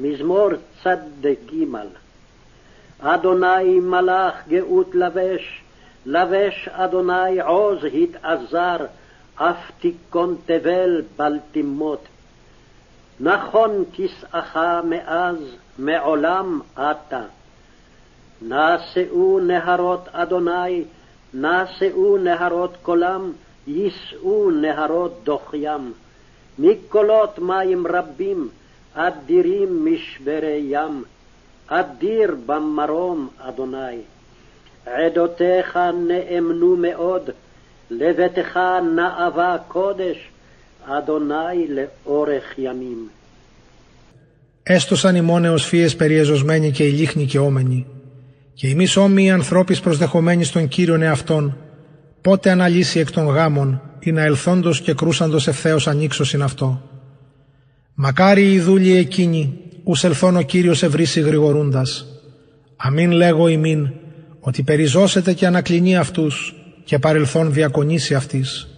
מזמור 0.00 0.48
צ"ג 0.82 1.64
אדוני 3.00 3.80
מלאך 3.80 4.34
גאות 4.48 4.94
לבש, 4.94 5.62
לבש 6.06 6.68
אדוני 6.72 7.40
עוז 7.40 7.78
התעזר, 7.84 8.76
אף 9.34 9.70
תיכון 9.80 10.36
תבל 10.46 11.02
בל 11.16 11.38
תימות. 11.52 12.04
נכון 13.20 13.84
כסאך 13.94 14.58
מאז, 14.84 15.36
מעולם 15.78 16.60
אתה. 16.74 17.22
נשאו 18.42 19.40
נהרות 19.40 20.08
אדוני, 20.12 20.84
נשאו 21.34 22.16
נהרות 22.16 22.76
קולם, 22.82 23.32
יישאו 23.66 24.50
נהרות 24.50 25.20
דוחיים. 25.24 25.92
מקולות 26.58 27.38
מים 27.38 27.86
רבים, 27.86 28.48
אדירים 28.94 29.84
משברי 29.84 30.60
ים, 30.64 31.04
אדיר 31.69 32.35
במרום 32.45 33.29
אדוני. 33.47 33.97
עדותיך 34.85 35.79
נאמנו 36.07 36.75
מאוד, 36.75 37.29
לביתך 37.89 38.59
נאווה 38.95 39.57
קודש, 39.67 40.17
אדוני 40.85 41.67
לאורך 41.75 42.57
ימים. 42.57 43.09
Έστωσαν 44.63 45.15
οι 45.15 45.21
μόνεως 45.21 45.65
φύες 45.65 45.95
περιεζωσμένοι 45.95 46.71
και 46.71 46.83
οι 46.83 46.91
λίχνοι 46.91 47.25
και 47.25 47.39
όμενοι. 47.39 47.85
Και 48.53 48.67
εμείς 48.67 48.97
όμοιοι 48.97 49.31
ανθρώπεις 49.31 49.79
προσδεχομένοι 49.79 50.43
στον 50.43 50.67
Κύριον 50.67 51.01
εαυτόν, 51.01 51.57
πότε 52.21 52.49
αναλύσει 52.49 52.99
εκ 52.99 53.11
των 53.11 53.25
γάμων, 53.27 53.81
ή 53.99 54.11
να 54.11 54.23
ελθόντος 54.23 54.81
και 54.81 54.93
κρούσαντος 54.93 55.47
ευθέως 55.47 55.87
ανοίξωσιν 55.87 56.41
αυτό. 56.41 56.81
Μακάρι 57.93 58.51
οι 58.51 58.59
δούλοι 58.59 58.95
εκείνοι, 58.95 59.59
ους 59.90 60.04
ελθόν 60.04 60.36
ο 60.36 60.42
Κύριος 60.42 60.82
ευρύσει 60.82 61.20
γρηγορούντας. 61.20 62.06
Αμήν 62.76 63.10
λέγω 63.10 63.48
ημίν, 63.48 63.90
ότι 64.40 64.62
περιζώσετε 64.62 65.32
και 65.32 65.46
ανακλινεί 65.46 65.96
αυτούς 65.96 66.54
και 66.84 66.98
παρελθόν 66.98 67.52
διακονήσει 67.52 68.14
αυτής. 68.14 68.68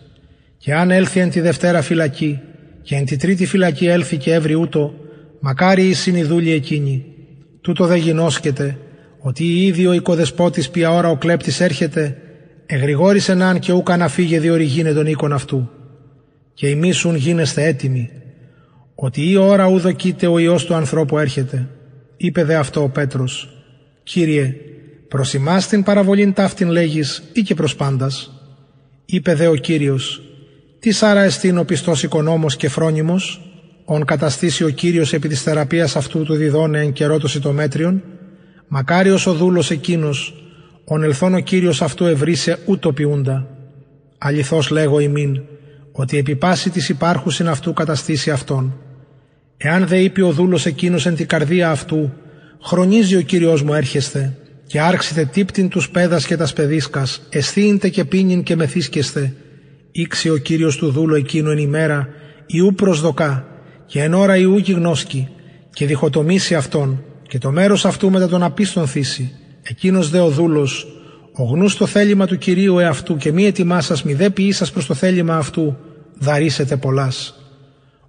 Και 0.58 0.74
αν 0.74 0.90
έλθει 0.90 1.20
εν 1.20 1.30
τη 1.30 1.40
Δευτέρα 1.40 1.82
φυλακή 1.82 2.40
και 2.82 2.94
εν 2.94 3.04
τη 3.04 3.16
Τρίτη 3.16 3.46
φυλακή 3.46 3.86
έλθει 3.86 4.16
και 4.16 4.32
έβρι 4.32 4.54
ούτω, 4.54 4.94
μακάρι 5.40 5.88
οι 5.88 5.92
συνειδούλοι 5.92 6.50
εκείνοι. 6.50 7.04
Τούτο 7.60 7.86
δε 7.86 7.96
γινώσκεται, 7.96 8.78
ότι 9.18 9.64
ήδη 9.64 9.86
ο 9.86 9.92
οικοδεσπότης 9.92 10.70
ποια 10.70 10.90
ώρα 10.90 11.08
ο 11.08 11.16
κλέπτης 11.16 11.60
έρχεται, 11.60 12.16
εγρηγόρησε 12.66 13.32
αν 13.32 13.58
και 13.58 13.72
ούκα 13.72 13.96
να 13.96 14.08
φύγε 14.08 14.40
διορυγίνε 14.40 14.92
τον 14.92 15.06
οίκον 15.06 15.32
αυτού. 15.32 15.70
Και 16.54 16.68
ημίσουν 16.68 17.14
γίνεστε 17.14 17.64
έτοιμοι, 17.64 18.10
ότι 19.04 19.30
η 19.30 19.36
ώρα 19.36 19.66
ουδοκείται 19.68 20.26
ο 20.26 20.38
Υιός 20.38 20.64
του 20.64 20.74
ανθρώπου 20.74 21.18
έρχεται. 21.18 21.68
Είπε 22.16 22.44
δε 22.44 22.54
αυτό 22.54 22.82
ο 22.82 22.88
Πέτρος, 22.88 23.48
«Κύριε, 24.02 24.54
προς 25.08 25.34
ημάς 25.34 25.66
την 25.66 25.82
παραβολήν 25.82 26.32
ταύτην 26.32 26.68
λέγεις 26.68 27.22
ή 27.32 27.42
και 27.42 27.54
προς 27.54 27.76
πάντας». 27.76 28.32
Είπε 29.04 29.34
δε 29.34 29.46
ο 29.46 29.54
Κύριος, 29.54 30.22
«Τι 30.78 30.90
σάρα 30.90 31.22
εστίν 31.22 31.58
ο 31.58 31.64
πιστός 31.64 32.02
οικονόμος 32.02 32.56
και 32.56 32.68
φρόνιμος, 32.68 33.40
ον 33.84 34.04
καταστήσει 34.04 34.64
ο 34.64 34.68
Κύριος 34.68 35.12
επί 35.12 35.28
της 35.28 35.42
θεραπείας 35.42 35.96
αυτού 35.96 36.24
του 36.24 36.34
διδώνε 36.34 36.80
εν 36.80 36.92
καιρό 36.92 37.18
το 37.18 37.28
σιτομέτριον, 37.28 38.02
μακάριος 38.68 39.26
ο 39.26 39.34
δούλος 39.34 39.70
εκείνος, 39.70 40.44
ον 40.84 41.02
ελθόν 41.02 41.34
ο 41.34 41.40
Κύριος 41.40 41.82
αυτού 41.82 42.04
ευρύσε 42.04 42.58
ούτω 42.64 42.92
ποιούντα. 42.92 43.46
Αληθώς 44.18 44.70
λέγω 44.70 45.00
ημίν, 45.00 45.40
ότι 45.92 46.18
επί 46.18 46.36
πάση 46.36 46.70
της 46.70 46.88
υπάρχουσιν 46.88 47.48
αυτού 47.48 47.72
καταστήσει 47.72 48.30
αυτόν. 48.30 48.76
Εάν 49.56 49.86
δε 49.86 49.98
είπε 49.98 50.22
ο 50.22 50.30
δούλος 50.30 50.66
εκείνος 50.66 51.06
εν 51.06 51.14
την 51.14 51.26
καρδία 51.26 51.70
αυτού, 51.70 52.12
χρονίζει 52.62 53.16
ο 53.16 53.20
Κύριος 53.20 53.62
μου 53.62 53.74
έρχεστε, 53.74 54.36
και 54.66 54.80
άρχιτε 54.80 55.24
τύπτην 55.24 55.68
τους 55.68 55.90
πέδας 55.90 56.26
και 56.26 56.36
τα 56.36 56.48
παιδίσκας, 56.54 57.22
εσθήντε 57.28 57.88
και 57.88 58.04
πίνειν 58.04 58.42
και 58.42 58.56
μεθύσκεστε, 58.56 59.34
ήξε 59.92 60.30
ο 60.30 60.36
Κύριος 60.36 60.76
του 60.76 60.90
δούλου 60.90 61.14
εκείνο 61.14 61.50
εν 61.50 61.58
ημέρα, 61.58 62.08
ιού 62.46 62.74
προσδοκά, 62.74 63.46
και 63.86 64.02
εν 64.02 64.14
ώρα 64.14 64.36
ιού 64.36 64.56
γιγνώσκει, 64.56 65.28
και 65.72 65.86
διχοτομήσει 65.86 66.54
αυτόν, 66.54 67.04
και 67.28 67.38
το 67.38 67.50
μέρος 67.50 67.84
αυτού 67.84 68.10
μετά 68.10 68.28
τον 68.28 68.42
απίστον 68.42 68.86
θύσει. 68.86 69.32
Εκείνος 69.62 70.10
δε 70.10 70.18
ο 70.18 70.28
δούλος, 70.28 70.86
ο 71.32 71.44
γνούς 71.44 71.76
το 71.76 71.86
θέλημα 71.86 72.26
του 72.26 72.38
Κυρίου 72.38 72.78
εαυτού 72.78 73.16
και 73.16 73.32
μη 73.32 73.44
ετοιμά 73.46 73.80
σας 73.80 74.02
μη 74.02 74.14
δε 74.14 74.30
ποιήσας 74.30 74.70
προς 74.70 74.86
το 74.86 74.94
θέλημα 74.94 75.36
αυτού, 75.36 75.76
δαρίσετε 76.18 76.76
πολλάς. 76.76 77.34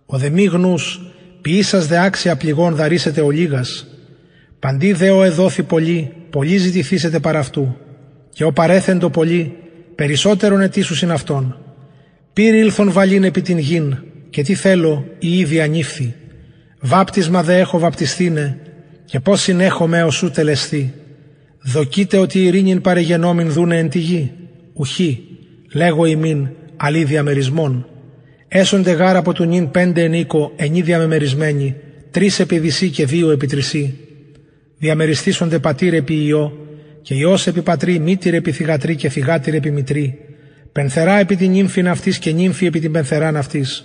Ο 0.05 0.17
δε 0.17 0.29
μη 0.29 0.43
γνούς, 0.43 1.01
ποιήσας 1.43 1.87
δε 1.87 1.99
άξια 1.99 2.35
πληγών 2.35 2.75
δαρίσετε 2.75 3.21
ο 3.21 3.29
λίγας; 3.29 3.87
Παντί 4.59 4.93
δε 4.93 5.09
ο 5.09 5.23
εδόθη 5.23 5.63
πολύ, 5.63 6.11
πολύ 6.29 6.57
ζητηθήσετε 6.57 7.19
παρά 7.19 7.39
αυτού. 7.39 7.77
Και 8.29 8.43
ο 8.43 8.51
παρέθεντο 8.51 9.09
πολύ, 9.09 9.57
περισσότερον 9.95 10.61
ετήσους 10.61 11.01
είναι 11.01 11.13
αυτόν. 11.13 11.57
Πήρε 12.33 12.57
ήλθον 12.57 12.91
βαλήν 12.91 13.23
επί 13.23 13.41
την 13.41 13.57
γην, 13.57 13.97
και 14.29 14.41
τι 14.41 14.53
θέλω, 14.53 15.05
η 15.19 15.37
ήδη 15.37 15.61
ανήφθη. 15.61 16.13
Βάπτισμα 16.79 17.43
δε 17.43 17.59
έχω 17.59 17.79
βαπτιστήνε, 17.79 18.57
και 19.05 19.19
πώς 19.19 19.41
συνέχομαι 19.41 20.03
ως 20.03 20.15
σου 20.15 20.31
τελεστεί. 20.31 20.93
Δοκείτε 21.61 22.17
ότι 22.17 22.39
η 22.39 22.45
ειρήνην 22.45 22.81
παρεγενόμην 22.81 23.51
δούνε 23.51 23.77
εν 23.77 23.89
τη 23.89 23.99
γη. 23.99 24.31
Ουχή, 24.73 25.23
λέγω 25.73 26.05
ημίν, 26.05 26.49
αλή 26.77 27.03
διαμερισμών. 27.03 27.87
Έσονται 28.55 28.91
γάρα 28.91 29.19
από 29.19 29.33
του 29.33 29.43
νυν 29.43 29.71
πέντε 29.71 30.03
ενίκο, 30.03 30.51
ενή 30.55 30.81
διαμεμερισμένοι, 30.81 31.75
τρεις 32.11 32.39
επί 32.39 32.59
δυσί 32.59 32.89
και 32.89 33.05
δύο 33.05 33.31
επί 33.31 33.47
τρισί. 33.47 33.97
Διαμεριστήσονται 34.77 35.59
πατήρ 35.59 35.93
επί 35.93 36.25
ιό, 36.25 36.67
και 37.01 37.15
ιός 37.15 37.47
επί 37.47 37.61
πατρί, 37.61 37.99
μήτηρ 37.99 38.33
επί 38.33 38.51
θυγατρί 38.51 38.95
και 38.95 39.09
θυγάτηρ 39.09 39.53
επί 39.53 39.71
μητρή. 39.71 40.19
Πενθερά 40.71 41.19
επί 41.19 41.35
την 41.35 41.51
νύμφη 41.51 41.81
ναυτής 41.81 42.19
και 42.19 42.31
νύμφη 42.31 42.65
επί 42.65 42.79
την 42.79 42.91
πενθερά 42.91 43.31
ναυτής. 43.31 43.83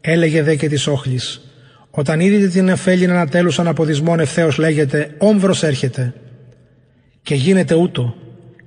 Έλεγε 0.00 0.42
δε 0.42 0.54
και 0.54 0.68
της 0.68 0.86
όχλης. 0.86 1.40
Όταν 1.90 2.20
είδητε 2.20 2.48
την 2.48 2.68
εφέλην 2.68 3.10
ανατέλουσαν 3.10 3.66
από 3.66 3.84
δυσμόν 3.84 4.20
ευθέως 4.20 4.58
λέγεται, 4.58 5.14
όμβρος 5.18 5.62
έρχεται. 5.62 6.14
Και 7.22 7.34
γίνεται 7.34 7.74
ούτω. 7.74 8.14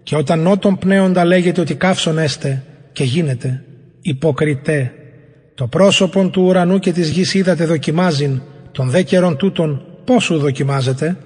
Και 0.03 0.15
όταν 0.15 0.39
νότων 0.39 0.77
πνέοντα 0.77 1.25
λέγεται 1.25 1.61
ότι 1.61 1.75
καύσον 1.75 2.17
έστε, 2.17 2.63
και 2.91 3.03
γίνεται. 3.03 3.63
Υποκριτέ, 4.01 4.91
το 5.55 5.67
πρόσωπον 5.67 6.31
του 6.31 6.43
ουρανού 6.43 6.79
και 6.79 6.91
της 6.91 7.09
γης 7.09 7.33
είδατε 7.33 7.65
δοκιμάζειν 7.65 8.41
των 8.71 8.89
δε 8.89 9.01
καιρών 9.01 9.37
τούτων 9.37 9.85
πόσου 10.05 10.37
δοκιμάζεται; 10.37 11.17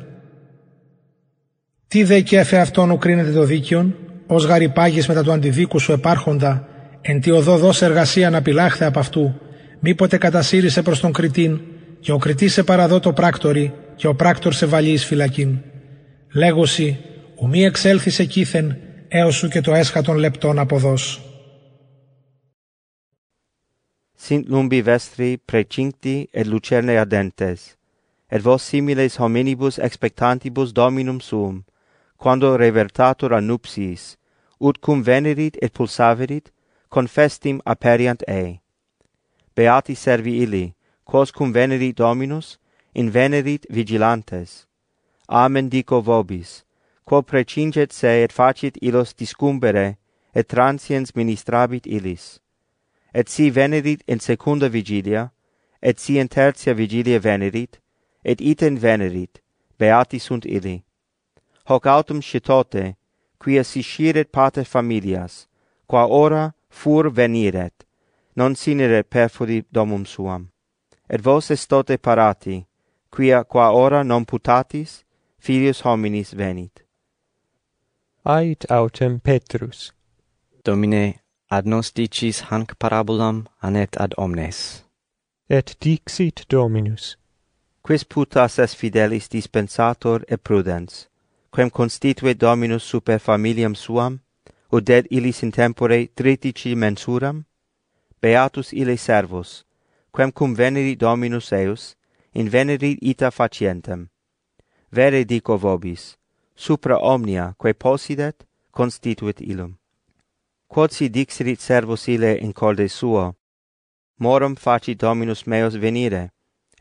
Τι 1.87 2.03
δε 2.03 2.19
και 2.21 2.37
εφε 2.37 2.57
αυτόν 2.57 2.91
ουκρίνεται 2.91 3.31
το 3.31 3.43
δίκαιον 3.43 3.95
ως 4.27 4.45
γαρυπάγεις 4.45 5.07
μετά 5.07 5.23
του 5.23 5.31
αντιδίκου 5.31 5.79
σου 5.79 5.91
επάρχοντα 5.91 6.67
εν 7.01 7.21
τη 7.21 7.31
οδό 7.31 7.57
δώσε 7.57 7.85
εργασία 7.85 8.29
να 8.29 8.41
πιλάχθε 8.41 8.85
από 8.85 8.99
αυτού 8.99 9.33
μήποτε 9.79 10.17
κατασύρισε 10.17 10.81
προς 10.81 10.99
τον 10.99 11.11
κριτήν 11.11 11.59
και 11.99 12.11
ο 12.11 12.17
κριτής 12.17 12.53
σε 12.53 12.63
παραδώ 12.63 12.99
το 12.99 13.13
πράκτορι 13.13 13.73
και 13.95 14.07
ο 14.07 14.15
πράκτορ 14.15 14.53
σε 14.53 14.65
βαλεί 14.65 14.89
εις 14.89 15.05
φυλακήν. 15.05 15.57
Λέγωση, 16.33 16.99
ου 17.35 17.47
μη 17.47 17.63
εξέλθεις 17.63 18.19
εκείθεν, 18.19 18.77
έως 19.07 19.35
σου 19.35 19.47
και 19.47 19.61
το 19.61 19.73
έσχατον 19.73 20.17
λεπτόν 20.17 20.59
αποδός. 20.59 21.28
sint 24.19 24.49
lumbi 24.49 24.81
vestri 24.81 25.37
precincti 25.37 26.27
et 26.33 26.45
lucerne 26.45 26.97
ardentes, 26.99 27.77
et 28.29 28.41
vos 28.41 28.61
similes 28.61 29.15
hominibus 29.17 29.79
expectantibus 29.79 30.73
dominum 30.73 31.19
suum, 31.21 31.63
quando 32.17 32.57
revertatur 32.57 33.33
a 33.33 33.39
nuptiis, 33.39 34.17
ut 34.59 34.81
cum 34.81 35.01
venerit 35.01 35.55
et 35.61 35.71
pulsaverit, 35.73 36.51
confestim 36.89 37.61
aperiant 37.65 38.21
ei. 38.27 38.59
Beati 39.55 39.95
servi 39.95 40.41
illi, 40.43 40.75
quos 41.05 41.31
cum 41.31 41.53
venerit 41.53 41.95
Dominus, 41.95 42.57
invenerit 42.93 43.65
vigilantes. 43.69 44.67
Amen 45.29 45.69
dico 45.69 46.01
vobis, 46.01 46.65
quo 47.05 47.21
precinget 47.21 47.93
se 47.93 48.23
et 48.23 48.31
facit 48.31 48.77
illos 48.81 49.13
discumbere, 49.13 49.97
et 50.35 50.47
transiens 50.47 51.15
ministrabit 51.15 51.87
illis 51.87 52.39
et 53.13 53.29
si 53.29 53.49
venerit 53.49 54.03
in 54.07 54.19
secunda 54.19 54.69
vigilia, 54.69 55.31
et 55.81 55.99
si 55.99 56.17
in 56.19 56.27
tertia 56.27 56.73
vigilia 56.73 57.19
venerit, 57.19 57.79
et 58.23 58.41
iten 58.41 58.77
venerit, 58.77 59.41
beati 59.77 60.19
sunt 60.19 60.45
illi. 60.45 60.83
Hoc 61.65 61.85
autem 61.85 62.21
scitote, 62.21 62.95
quia 63.39 63.63
si 63.63 63.81
sciret 63.81 64.31
pater 64.31 64.65
familias, 64.65 65.47
qua 65.87 66.07
ora 66.07 66.53
fur 66.69 67.09
veniret, 67.09 67.85
non 68.35 68.55
sinere 68.55 69.03
perfori 69.03 69.65
domum 69.71 70.05
suam. 70.05 70.49
Et 71.09 71.21
vos 71.21 71.49
estote 71.49 71.97
parati, 71.97 72.65
quia 73.09 73.43
qua 73.43 73.71
ora 73.71 74.03
non 74.03 74.25
putatis, 74.25 75.03
filius 75.39 75.81
hominis 75.81 76.33
venit. 76.33 76.83
Ait 78.25 78.65
autem 78.69 79.19
Petrus. 79.19 79.93
Domine, 80.63 81.21
ad 81.51 81.65
nos 81.65 81.91
dicis 81.91 82.41
hanc 82.49 82.77
parabulam 82.77 83.47
anet 83.61 83.97
ad 83.97 84.13
omnes. 84.17 84.83
Et 85.49 85.75
dixit 85.79 86.45
Dominus. 86.47 87.17
Quis 87.81 88.03
putas 88.03 88.59
es 88.59 88.75
fidelis 88.75 89.27
dispensator 89.27 90.23
et 90.27 90.43
prudens, 90.43 91.07
quem 91.51 91.69
constitue 91.71 92.35
Dominus 92.35 92.83
super 92.83 93.17
familiam 93.17 93.75
suam, 93.75 94.21
ud 94.71 94.89
ed 94.89 95.07
illis 95.09 95.41
in 95.41 95.51
tempore 95.51 96.07
tritici 96.15 96.75
mensuram? 96.75 97.45
Beatus 98.21 98.73
ille 98.73 98.97
servos, 98.97 99.63
quem 100.13 100.31
cum 100.31 100.55
veneri 100.55 100.95
Dominus 100.95 101.51
eius, 101.51 101.95
in 102.33 102.49
veneri 102.49 102.99
ita 103.01 103.31
facientem. 103.31 104.09
Vere 104.91 105.23
dico 105.23 105.57
vobis, 105.57 106.17
supra 106.55 106.99
omnia, 106.99 107.55
quae 107.57 107.73
possidet, 107.73 108.45
constituit 108.71 109.41
illum 109.41 109.78
quod 110.69 110.91
si 110.91 111.09
dixerit 111.09 111.59
servus 111.59 112.07
ile 112.07 112.37
in 112.37 112.53
corde 112.53 112.87
suo. 112.87 113.35
Morum 114.19 114.55
faci 114.55 114.95
Dominus 114.95 115.47
meus 115.47 115.75
venire, 115.75 116.29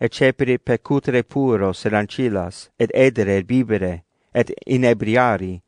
et 0.00 0.12
cepere 0.12 0.58
pecutere 0.58 1.22
puro 1.22 1.72
serancilas, 1.72 2.68
et 2.78 2.90
edere 2.94 3.38
et 3.38 3.46
bibere, 3.46 4.04
et 4.34 4.52
inebriari. 4.66 5.62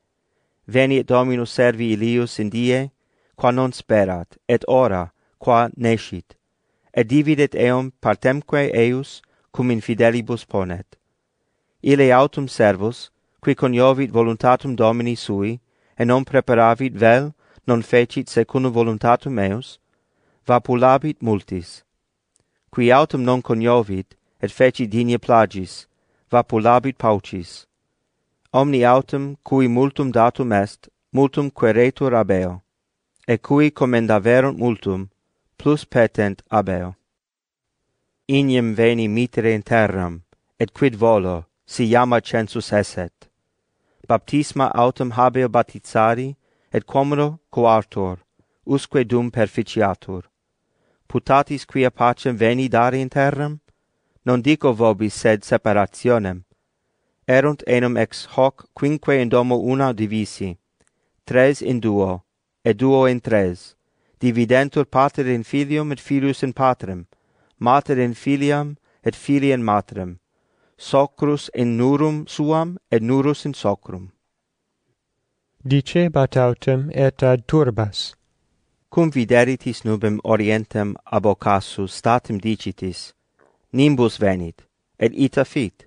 Veni 0.67 1.03
Dominus 1.03 1.51
servi 1.51 1.93
ilius 1.93 2.39
in 2.39 2.51
die, 2.51 2.91
qua 3.35 3.51
non 3.51 3.73
sperat, 3.73 4.37
et 4.47 4.65
ora, 4.69 5.13
qua 5.39 5.71
nescit. 5.77 6.37
Et 6.93 7.07
dividet 7.09 7.55
eum 7.55 7.91
partemque 8.01 8.71
eius, 8.75 9.23
cum 9.51 9.71
infidelibus 9.71 10.45
ponet. 10.45 10.99
Ile 11.83 12.13
autum 12.13 12.49
servus, 12.49 13.11
qui 13.41 13.55
coniovit 13.55 14.11
voluntatum 14.11 14.77
Domini 14.77 15.17
sui, 15.17 15.61
et 15.97 16.05
non 16.05 16.25
preparavit 16.25 16.95
vel 16.95 17.33
non 17.67 17.83
fecit 17.83 18.29
secundum 18.29 18.73
voluntatum 18.73 19.33
meus, 19.33 19.79
vapulabit 20.47 21.21
multis. 21.23 21.85
Qui 22.71 22.91
autem 22.91 23.23
non 23.23 23.43
coniovit, 23.43 24.17
et 24.41 24.51
fecit 24.51 24.89
digne 24.89 25.19
plagis, 25.19 25.87
vapulabit 26.31 26.97
paucis. 26.99 27.67
Omni 28.53 28.85
autem, 28.85 29.37
cui 29.45 29.69
multum 29.69 30.11
datum 30.11 30.53
est, 30.53 30.89
multum 31.13 31.51
queretur 31.51 32.15
abeo, 32.15 32.63
e 33.27 33.39
cui 33.39 33.71
commendaverunt 33.71 34.59
multum, 34.59 35.09
plus 35.57 35.85
petent 35.85 36.43
abeo. 36.51 36.97
Ignem 38.29 38.75
veni 38.75 39.09
mitere 39.09 39.53
in 39.55 39.63
terram, 39.63 40.23
et 40.59 40.73
quid 40.73 40.95
volo, 40.95 41.47
si 41.67 41.85
iama 41.85 42.21
census 42.21 42.73
esset. 42.73 43.29
Baptisma 44.09 44.73
autem 44.75 45.11
habeo 45.13 45.49
batizari, 45.49 46.37
et 46.73 46.85
quomro 46.87 47.41
coartor, 47.51 48.19
usque 48.65 49.05
dum 49.05 49.31
perficiatur. 49.31 50.31
Putatis 51.09 51.65
quia 51.67 51.91
pacem 51.91 52.37
veni 52.37 52.69
dare 52.69 52.99
in 52.99 53.09
terram, 53.09 53.61
non 54.25 54.41
dico 54.41 54.73
vobis 54.73 55.15
sed 55.15 55.43
separationem. 55.43 56.45
Erunt 57.27 57.63
enum 57.67 57.97
ex 57.97 58.27
hoc 58.37 58.69
quinque 58.75 59.21
in 59.21 59.29
domo 59.29 59.57
una 59.59 59.93
divisi, 59.93 60.59
tres 61.25 61.61
in 61.61 61.81
duo, 61.81 62.25
et 62.65 62.77
duo 62.77 63.07
in 63.07 63.21
tres, 63.21 63.75
dividentur 64.21 64.85
pater 64.85 65.27
in 65.27 65.43
filium 65.43 65.93
et 65.93 66.01
filius 66.01 66.43
in 66.43 66.53
patrem, 66.53 67.07
mater 67.59 67.99
in 67.99 68.15
filiam 68.15 68.77
et 69.03 69.17
filii 69.17 69.53
in 69.53 69.63
matrem, 69.65 70.19
socrus 70.77 71.51
in 71.55 71.77
nurum 71.77 72.27
suam 72.29 72.79
et 72.91 73.03
nurus 73.03 73.45
in 73.45 73.55
socrum 73.55 74.13
dicebat 75.63 76.37
autem 76.37 76.91
et 76.95 77.23
ad 77.23 77.47
turbas. 77.47 78.15
Cum 78.89 79.11
videritis 79.11 79.83
nubem 79.85 80.19
orientem 80.25 80.97
ab 81.05 81.27
ocasu 81.27 81.87
statim 81.87 82.39
dicitis, 82.39 83.13
nimbus 83.73 84.17
venit, 84.19 84.65
et 84.99 85.13
ita 85.13 85.45
fit, 85.45 85.87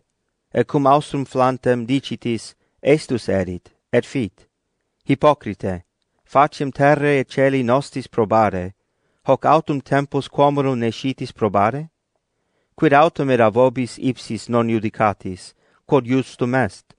et 0.54 0.68
cum 0.68 0.86
austrum 0.86 1.26
flantem 1.26 1.86
dicitis, 1.86 2.54
estus 2.82 3.28
erit, 3.28 3.74
et 3.92 4.06
fit. 4.06 4.48
Hypocrite, 5.06 5.84
facem 6.24 6.72
terre 6.72 7.20
et 7.20 7.28
celi 7.28 7.64
nostis 7.64 8.08
probare, 8.08 8.76
hoc 9.26 9.46
autum 9.46 9.82
tempus 9.82 10.30
quomorum 10.30 10.78
nescitis 10.80 11.34
probare? 11.34 11.90
Quid 12.76 12.94
autum 12.94 13.30
era 13.30 13.50
vobis 13.50 13.98
ipsis 13.98 14.50
non 14.50 14.70
judicatis, 14.70 15.54
quod 15.86 16.06
justum 16.06 16.56
est? 16.56 16.93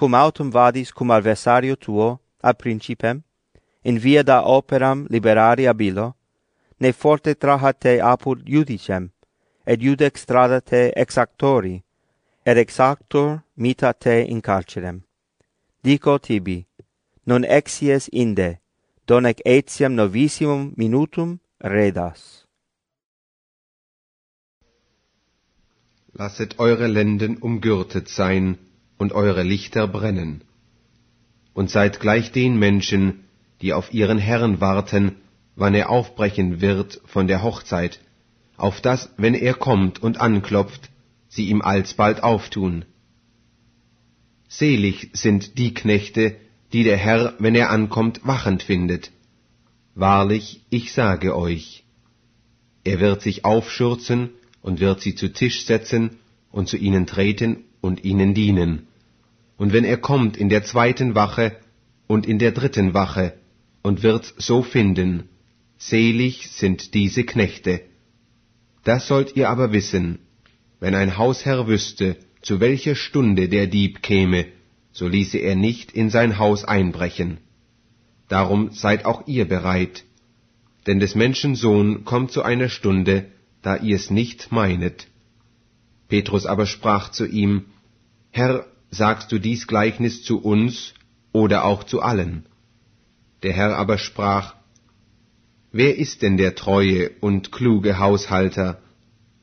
cum 0.00 0.14
autum 0.14 0.50
vadis 0.50 0.90
cum 0.90 1.10
adversario 1.10 1.76
tuo 1.76 2.20
ad 2.40 2.56
principem, 2.56 3.22
in 3.82 3.98
via 3.98 4.22
da 4.22 4.40
operam 4.42 5.06
liberari 5.10 5.66
abilo, 5.68 6.16
ne 6.78 6.92
forte 6.92 7.34
trahate 7.34 8.00
apud 8.00 8.38
judicem, 8.46 9.10
et 9.66 9.80
judex 9.80 10.22
strada 10.24 10.60
te 10.60 10.90
exactori, 10.96 11.82
et 12.46 12.56
exactor 12.56 13.42
mita 13.56 13.92
te 13.92 14.24
in 14.28 14.40
carcerem. 14.40 15.02
Dico 15.84 16.18
tibi, 16.18 16.66
non 17.26 17.44
exies 17.44 18.08
inde, 18.12 18.58
donec 19.06 19.44
etiam 19.44 19.92
novissimum 19.92 20.72
minutum 20.76 21.38
redas. 21.60 22.46
Lasset 26.16 26.56
eure 26.58 26.88
Lenden 26.88 27.36
umgürtet 27.42 28.08
sein, 28.08 28.69
und 29.00 29.14
eure 29.14 29.42
Lichter 29.42 29.88
brennen. 29.88 30.42
Und 31.54 31.70
seid 31.70 32.00
gleich 32.00 32.32
den 32.32 32.58
Menschen, 32.58 33.24
die 33.62 33.72
auf 33.72 33.94
ihren 33.94 34.18
Herrn 34.18 34.60
warten, 34.60 35.16
wann 35.56 35.74
er 35.74 35.88
aufbrechen 35.88 36.60
wird 36.60 37.00
von 37.06 37.26
der 37.26 37.42
Hochzeit, 37.42 38.00
auf 38.58 38.82
dass, 38.82 39.08
wenn 39.16 39.34
er 39.34 39.54
kommt 39.54 40.02
und 40.02 40.20
anklopft, 40.20 40.90
sie 41.28 41.48
ihm 41.48 41.62
alsbald 41.62 42.22
auftun. 42.22 42.84
Selig 44.48 45.10
sind 45.14 45.56
die 45.56 45.72
Knechte, 45.72 46.36
die 46.74 46.84
der 46.84 46.98
Herr, 46.98 47.34
wenn 47.38 47.54
er 47.54 47.70
ankommt, 47.70 48.20
wachend 48.24 48.62
findet. 48.62 49.12
Wahrlich, 49.94 50.62
ich 50.68 50.92
sage 50.92 51.36
euch, 51.36 51.84
er 52.84 53.00
wird 53.00 53.22
sich 53.22 53.46
aufschürzen 53.46 54.30
und 54.60 54.78
wird 54.78 55.00
sie 55.00 55.14
zu 55.14 55.32
Tisch 55.32 55.64
setzen 55.64 56.18
und 56.52 56.68
zu 56.68 56.76
ihnen 56.76 57.06
treten 57.06 57.64
und 57.80 58.04
ihnen 58.04 58.34
dienen. 58.34 58.86
Und 59.60 59.74
wenn 59.74 59.84
er 59.84 59.98
kommt 59.98 60.38
in 60.38 60.48
der 60.48 60.64
zweiten 60.64 61.14
Wache 61.14 61.54
und 62.06 62.24
in 62.26 62.38
der 62.38 62.52
dritten 62.52 62.94
Wache 62.94 63.34
und 63.82 64.02
wird 64.02 64.32
so 64.38 64.62
finden, 64.62 65.28
selig 65.76 66.48
sind 66.50 66.94
diese 66.94 67.24
Knechte. 67.24 67.82
Das 68.84 69.06
sollt 69.06 69.36
ihr 69.36 69.50
aber 69.50 69.70
wissen, 69.70 70.20
wenn 70.82 70.94
ein 70.94 71.18
Hausherr 71.18 71.68
wüsste, 71.68 72.16
zu 72.40 72.58
welcher 72.60 72.94
Stunde 72.94 73.50
der 73.50 73.66
Dieb 73.66 74.00
käme, 74.00 74.46
so 74.92 75.06
ließe 75.06 75.36
er 75.36 75.56
nicht 75.56 75.92
in 75.92 76.08
sein 76.08 76.38
Haus 76.38 76.64
einbrechen. 76.64 77.36
Darum 78.28 78.70
seid 78.70 79.04
auch 79.04 79.26
ihr 79.26 79.46
bereit, 79.46 80.04
denn 80.86 81.00
des 81.00 81.14
Menschen 81.14 81.54
Sohn 81.54 82.06
kommt 82.06 82.30
zu 82.32 82.42
einer 82.42 82.70
Stunde, 82.70 83.26
da 83.60 83.76
ihr's 83.76 84.08
nicht 84.08 84.52
meinet. 84.52 85.08
Petrus 86.08 86.46
aber 86.46 86.64
sprach 86.64 87.10
zu 87.10 87.26
ihm, 87.26 87.66
Herr, 88.30 88.64
sagst 88.90 89.30
du 89.32 89.38
dies 89.38 89.66
Gleichnis 89.66 90.22
zu 90.22 90.40
uns 90.40 90.94
oder 91.32 91.64
auch 91.64 91.84
zu 91.84 92.02
allen? 92.02 92.46
Der 93.42 93.52
Herr 93.52 93.76
aber 93.76 93.98
sprach, 93.98 94.54
Wer 95.72 95.96
ist 95.96 96.22
denn 96.22 96.36
der 96.36 96.56
treue 96.56 97.10
und 97.20 97.52
kluge 97.52 97.98
Haushalter, 97.98 98.82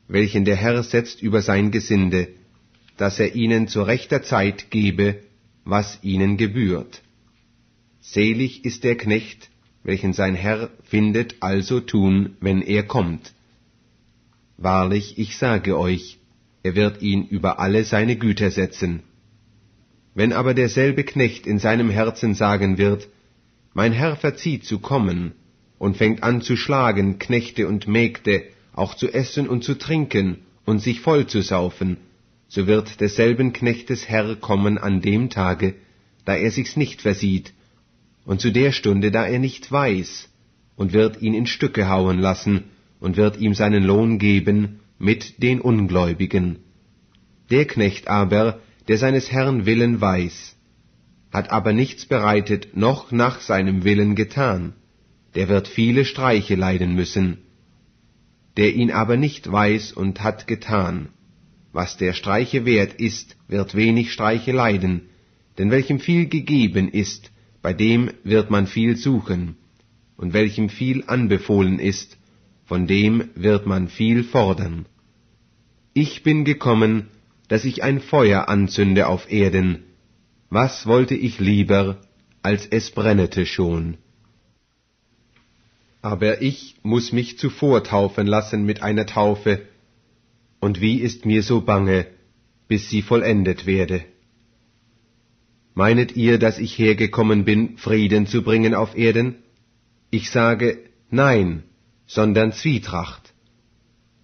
welchen 0.08 0.44
der 0.44 0.56
Herr 0.56 0.82
setzt 0.82 1.22
über 1.22 1.40
sein 1.40 1.70
Gesinde, 1.70 2.28
dass 2.98 3.18
er 3.18 3.34
ihnen 3.34 3.66
zu 3.66 3.82
rechter 3.82 4.22
Zeit 4.22 4.70
gebe, 4.70 5.20
was 5.64 5.98
ihnen 6.02 6.36
gebührt? 6.36 7.02
Selig 8.00 8.64
ist 8.66 8.84
der 8.84 8.96
Knecht, 8.96 9.50
welchen 9.84 10.12
sein 10.12 10.34
Herr 10.34 10.70
findet 10.84 11.36
also 11.40 11.80
tun, 11.80 12.36
wenn 12.40 12.60
er 12.60 12.82
kommt. 12.82 13.32
Wahrlich, 14.58 15.18
ich 15.18 15.38
sage 15.38 15.78
euch, 15.78 16.18
er 16.62 16.74
wird 16.74 17.00
ihn 17.00 17.26
über 17.26 17.58
alle 17.58 17.84
seine 17.84 18.16
Güter 18.16 18.50
setzen. 18.50 19.02
Wenn 20.18 20.32
aber 20.32 20.52
derselbe 20.52 21.04
Knecht 21.04 21.46
in 21.46 21.60
seinem 21.60 21.90
Herzen 21.90 22.34
sagen 22.34 22.76
wird, 22.76 23.08
Mein 23.72 23.92
Herr 23.92 24.16
verzieht 24.16 24.64
zu 24.64 24.80
kommen, 24.80 25.20
und 25.78 25.96
fängt 25.96 26.24
an 26.24 26.40
zu 26.40 26.56
schlagen 26.56 27.20
Knechte 27.20 27.68
und 27.68 27.86
Mägde, 27.86 28.42
auch 28.72 28.94
zu 28.94 29.06
essen 29.20 29.48
und 29.48 29.62
zu 29.62 29.74
trinken 29.78 30.38
und 30.64 30.80
sich 30.80 31.00
voll 31.02 31.28
zu 31.28 31.40
saufen, 31.40 31.98
so 32.48 32.66
wird 32.66 33.00
desselben 33.00 33.52
Knechtes 33.52 34.08
Herr 34.08 34.34
kommen 34.34 34.76
an 34.76 35.00
dem 35.02 35.30
Tage, 35.30 35.76
da 36.24 36.34
er 36.34 36.50
sich's 36.50 36.76
nicht 36.76 37.00
versieht, 37.00 37.52
und 38.24 38.40
zu 38.40 38.50
der 38.50 38.72
Stunde, 38.72 39.12
da 39.12 39.24
er 39.24 39.38
nicht 39.38 39.70
weiß, 39.70 40.30
und 40.74 40.92
wird 40.94 41.22
ihn 41.22 41.34
in 41.34 41.46
Stücke 41.46 41.88
hauen 41.88 42.18
lassen, 42.18 42.64
und 42.98 43.16
wird 43.16 43.36
ihm 43.36 43.54
seinen 43.54 43.84
Lohn 43.84 44.18
geben 44.18 44.80
mit 44.98 45.40
den 45.44 45.60
Ungläubigen. 45.60 46.56
Der 47.50 47.66
Knecht 47.66 48.08
aber, 48.08 48.58
der 48.88 48.96
seines 48.96 49.30
Herrn 49.30 49.66
Willen 49.66 50.00
weiß, 50.00 50.56
hat 51.30 51.50
aber 51.50 51.72
nichts 51.72 52.06
bereitet 52.06 52.76
noch 52.76 53.12
nach 53.12 53.40
seinem 53.40 53.84
Willen 53.84 54.14
getan, 54.14 54.72
der 55.34 55.48
wird 55.48 55.68
viele 55.68 56.04
Streiche 56.06 56.54
leiden 56.54 56.94
müssen. 56.94 57.38
Der 58.56 58.74
ihn 58.74 58.90
aber 58.90 59.16
nicht 59.16 59.50
weiß 59.50 59.92
und 59.92 60.22
hat 60.22 60.46
getan, 60.46 61.10
was 61.72 61.98
der 61.98 62.14
Streiche 62.14 62.64
wert 62.64 62.94
ist, 62.94 63.36
wird 63.46 63.74
wenig 63.74 64.10
Streiche 64.12 64.52
leiden, 64.52 65.02
denn 65.58 65.70
welchem 65.70 66.00
viel 66.00 66.26
gegeben 66.26 66.88
ist, 66.88 67.30
bei 67.60 67.74
dem 67.74 68.10
wird 68.24 68.50
man 68.50 68.66
viel 68.66 68.96
suchen, 68.96 69.56
und 70.16 70.32
welchem 70.32 70.70
viel 70.70 71.04
anbefohlen 71.06 71.78
ist, 71.78 72.16
von 72.64 72.86
dem 72.86 73.28
wird 73.34 73.66
man 73.66 73.88
viel 73.88 74.24
fordern. 74.24 74.86
Ich 75.92 76.22
bin 76.22 76.44
gekommen, 76.44 77.08
dass 77.48 77.64
ich 77.64 77.82
ein 77.82 78.00
Feuer 78.00 78.48
anzünde 78.48 79.06
auf 79.06 79.30
Erden, 79.30 79.84
was 80.50 80.86
wollte 80.86 81.14
ich 81.14 81.40
lieber, 81.40 82.00
als 82.42 82.66
es 82.66 82.90
brennete 82.90 83.46
schon. 83.46 83.96
Aber 86.00 86.40
ich 86.42 86.76
muss 86.82 87.12
mich 87.12 87.38
zuvor 87.38 87.82
taufen 87.82 88.26
lassen 88.26 88.64
mit 88.64 88.82
einer 88.82 89.06
Taufe, 89.06 89.62
und 90.60 90.80
wie 90.80 90.98
ist 90.98 91.24
mir 91.24 91.42
so 91.42 91.60
bange, 91.60 92.06
bis 92.68 92.90
sie 92.90 93.02
vollendet 93.02 93.66
werde. 93.66 94.04
Meinet 95.74 96.16
ihr, 96.16 96.38
dass 96.38 96.58
ich 96.58 96.76
hergekommen 96.76 97.44
bin, 97.44 97.78
Frieden 97.78 98.26
zu 98.26 98.42
bringen 98.42 98.74
auf 98.74 98.96
Erden? 98.96 99.36
Ich 100.10 100.30
sage, 100.30 100.78
nein, 101.10 101.62
sondern 102.06 102.52
Zwietracht. 102.52 103.27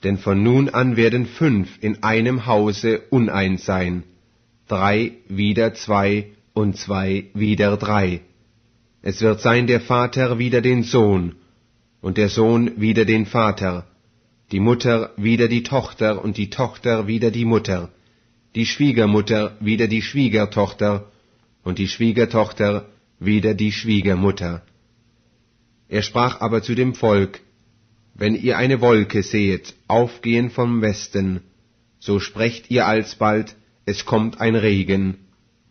Denn 0.05 0.19
von 0.19 0.43
nun 0.43 0.69
an 0.69 0.97
werden 0.97 1.27
fünf 1.27 1.79
in 1.81 2.03
einem 2.03 2.47
Hause 2.47 3.03
uneins 3.11 3.65
sein, 3.65 4.03
drei 4.69 5.13
wieder 5.29 5.73
zwei 5.75 6.27
und 6.53 6.77
zwei 6.77 7.27
wieder 7.33 7.77
drei. 7.79 8.21
Es 9.01 9.23
wird 9.23 9.41
sein 9.41 9.67
der 9.67 9.81
Vater 9.81 10.39
wider 10.39 10.61
den 10.61 10.83
Sohn, 10.83 11.37
und 12.03 12.19
der 12.19 12.29
Sohn 12.29 12.73
wider 12.77 13.07
den 13.07 13.25
Vater, 13.25 13.87
die 14.53 14.61
Mutter 14.61 15.13
wider 15.17 15.49
die 15.49 15.63
Tochter 15.63 16.23
und 16.23 16.37
die 16.37 16.51
Tochter 16.51 17.07
wider 17.07 17.31
die 17.31 17.47
Mutter, 17.47 17.91
die 18.55 18.67
Schwiegermutter 18.67 19.57
wider 19.61 19.89
die 19.89 20.03
Schwiegertochter 20.03 21.11
und 21.63 21.79
die 21.79 21.89
Schwiegertochter 21.89 22.87
wider 23.19 23.55
die 23.55 23.73
Schwiegermutter. 23.73 24.63
Er 25.89 26.03
sprach 26.03 26.41
aber 26.41 26.63
zu 26.63 26.75
dem 26.75 26.95
Volk, 26.95 27.41
Wenn 28.15 28.37
ihr 28.37 28.57
eine 28.59 28.81
Wolke 28.81 29.23
sehet, 29.25 29.75
aufgehen 29.89 30.51
vom 30.51 30.81
Westen, 30.83 31.41
so 31.99 32.21
sprecht 32.21 32.71
ihr 32.71 32.87
alsbald, 32.87 33.57
es 33.87 34.05
kommt 34.05 34.41
ein 34.41 34.55
Regen, 34.55 35.19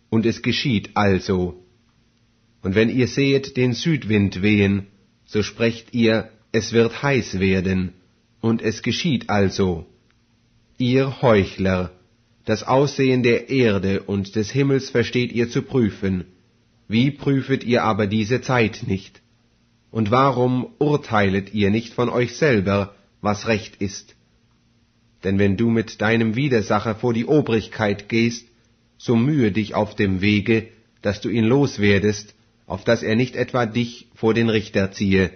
und 0.10 0.26
es 0.26 0.42
geschieht 0.42 0.92
also. 0.96 1.64
Und 2.62 2.76
wenn 2.76 2.90
ihr 2.90 3.08
sehet 3.08 3.58
den 3.58 3.74
Südwind 3.74 4.42
wehen, 4.42 4.88
so 5.26 5.42
sprecht 5.42 5.94
ihr, 5.94 6.30
es 6.52 6.74
wird 6.74 7.02
heiß 7.02 7.40
werden, 7.40 7.94
und 8.42 8.62
es 8.62 8.84
geschieht 8.84 9.30
also. 9.30 9.88
Ihr 10.78 11.22
Heuchler, 11.22 11.92
das 12.46 12.64
Aussehen 12.64 13.24
der 13.24 13.50
Erde 13.50 14.04
und 14.04 14.36
des 14.36 14.52
Himmels 14.52 14.90
versteht 14.90 15.32
ihr 15.32 15.50
zu 15.50 15.62
prüfen, 15.62 16.26
wie 16.90 17.10
prüfet 17.10 17.64
ihr 17.64 17.84
aber 17.84 18.06
diese 18.06 18.42
Zeit 18.42 18.84
nicht? 18.86 19.23
Und 19.94 20.10
warum 20.10 20.74
urteilet 20.80 21.54
ihr 21.54 21.70
nicht 21.70 21.94
von 21.94 22.10
euch 22.10 22.36
selber, 22.36 22.96
was 23.22 23.48
recht 23.48 23.76
ist? 23.76 24.16
Denn 25.24 25.38
wenn 25.38 25.56
du 25.56 25.70
mit 25.70 26.02
deinem 26.02 26.36
Widersacher 26.36 26.96
vor 26.96 27.14
die 27.14 27.28
Obrigkeit 27.28 28.10
gehst, 28.10 28.48
so 28.98 29.16
mühe 29.16 29.52
dich 29.52 29.76
auf 29.76 29.96
dem 29.96 30.20
Wege, 30.20 30.68
dass 31.04 31.22
du 31.22 31.30
ihn 31.30 31.44
loswerdest, 31.44 32.34
auf 32.66 32.84
dass 32.84 33.04
er 33.04 33.16
nicht 33.16 33.36
etwa 33.36 33.68
dich 33.68 34.08
vor 34.16 34.34
den 34.34 34.50
Richter 34.50 34.92
ziehe, 34.92 35.30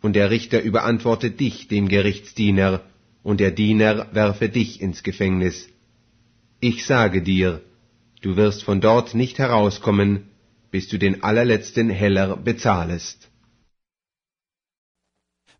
und 0.00 0.14
der 0.14 0.30
Richter 0.30 0.62
überantworte 0.62 1.32
dich 1.32 1.66
dem 1.66 1.88
Gerichtsdiener, 1.88 2.82
und 3.24 3.40
der 3.40 3.50
Diener 3.50 4.06
werfe 4.12 4.48
dich 4.48 4.80
ins 4.80 5.02
Gefängnis. 5.02 5.68
Ich 6.60 6.86
sage 6.86 7.20
dir, 7.20 7.62
du 8.22 8.36
wirst 8.36 8.62
von 8.62 8.80
dort 8.80 9.12
nicht 9.16 9.40
herauskommen, 9.40 10.28
bis 10.70 10.86
du 10.86 10.98
den 11.00 11.24
allerletzten 11.24 11.90
Heller 11.90 12.36
bezahlest. 12.36 13.28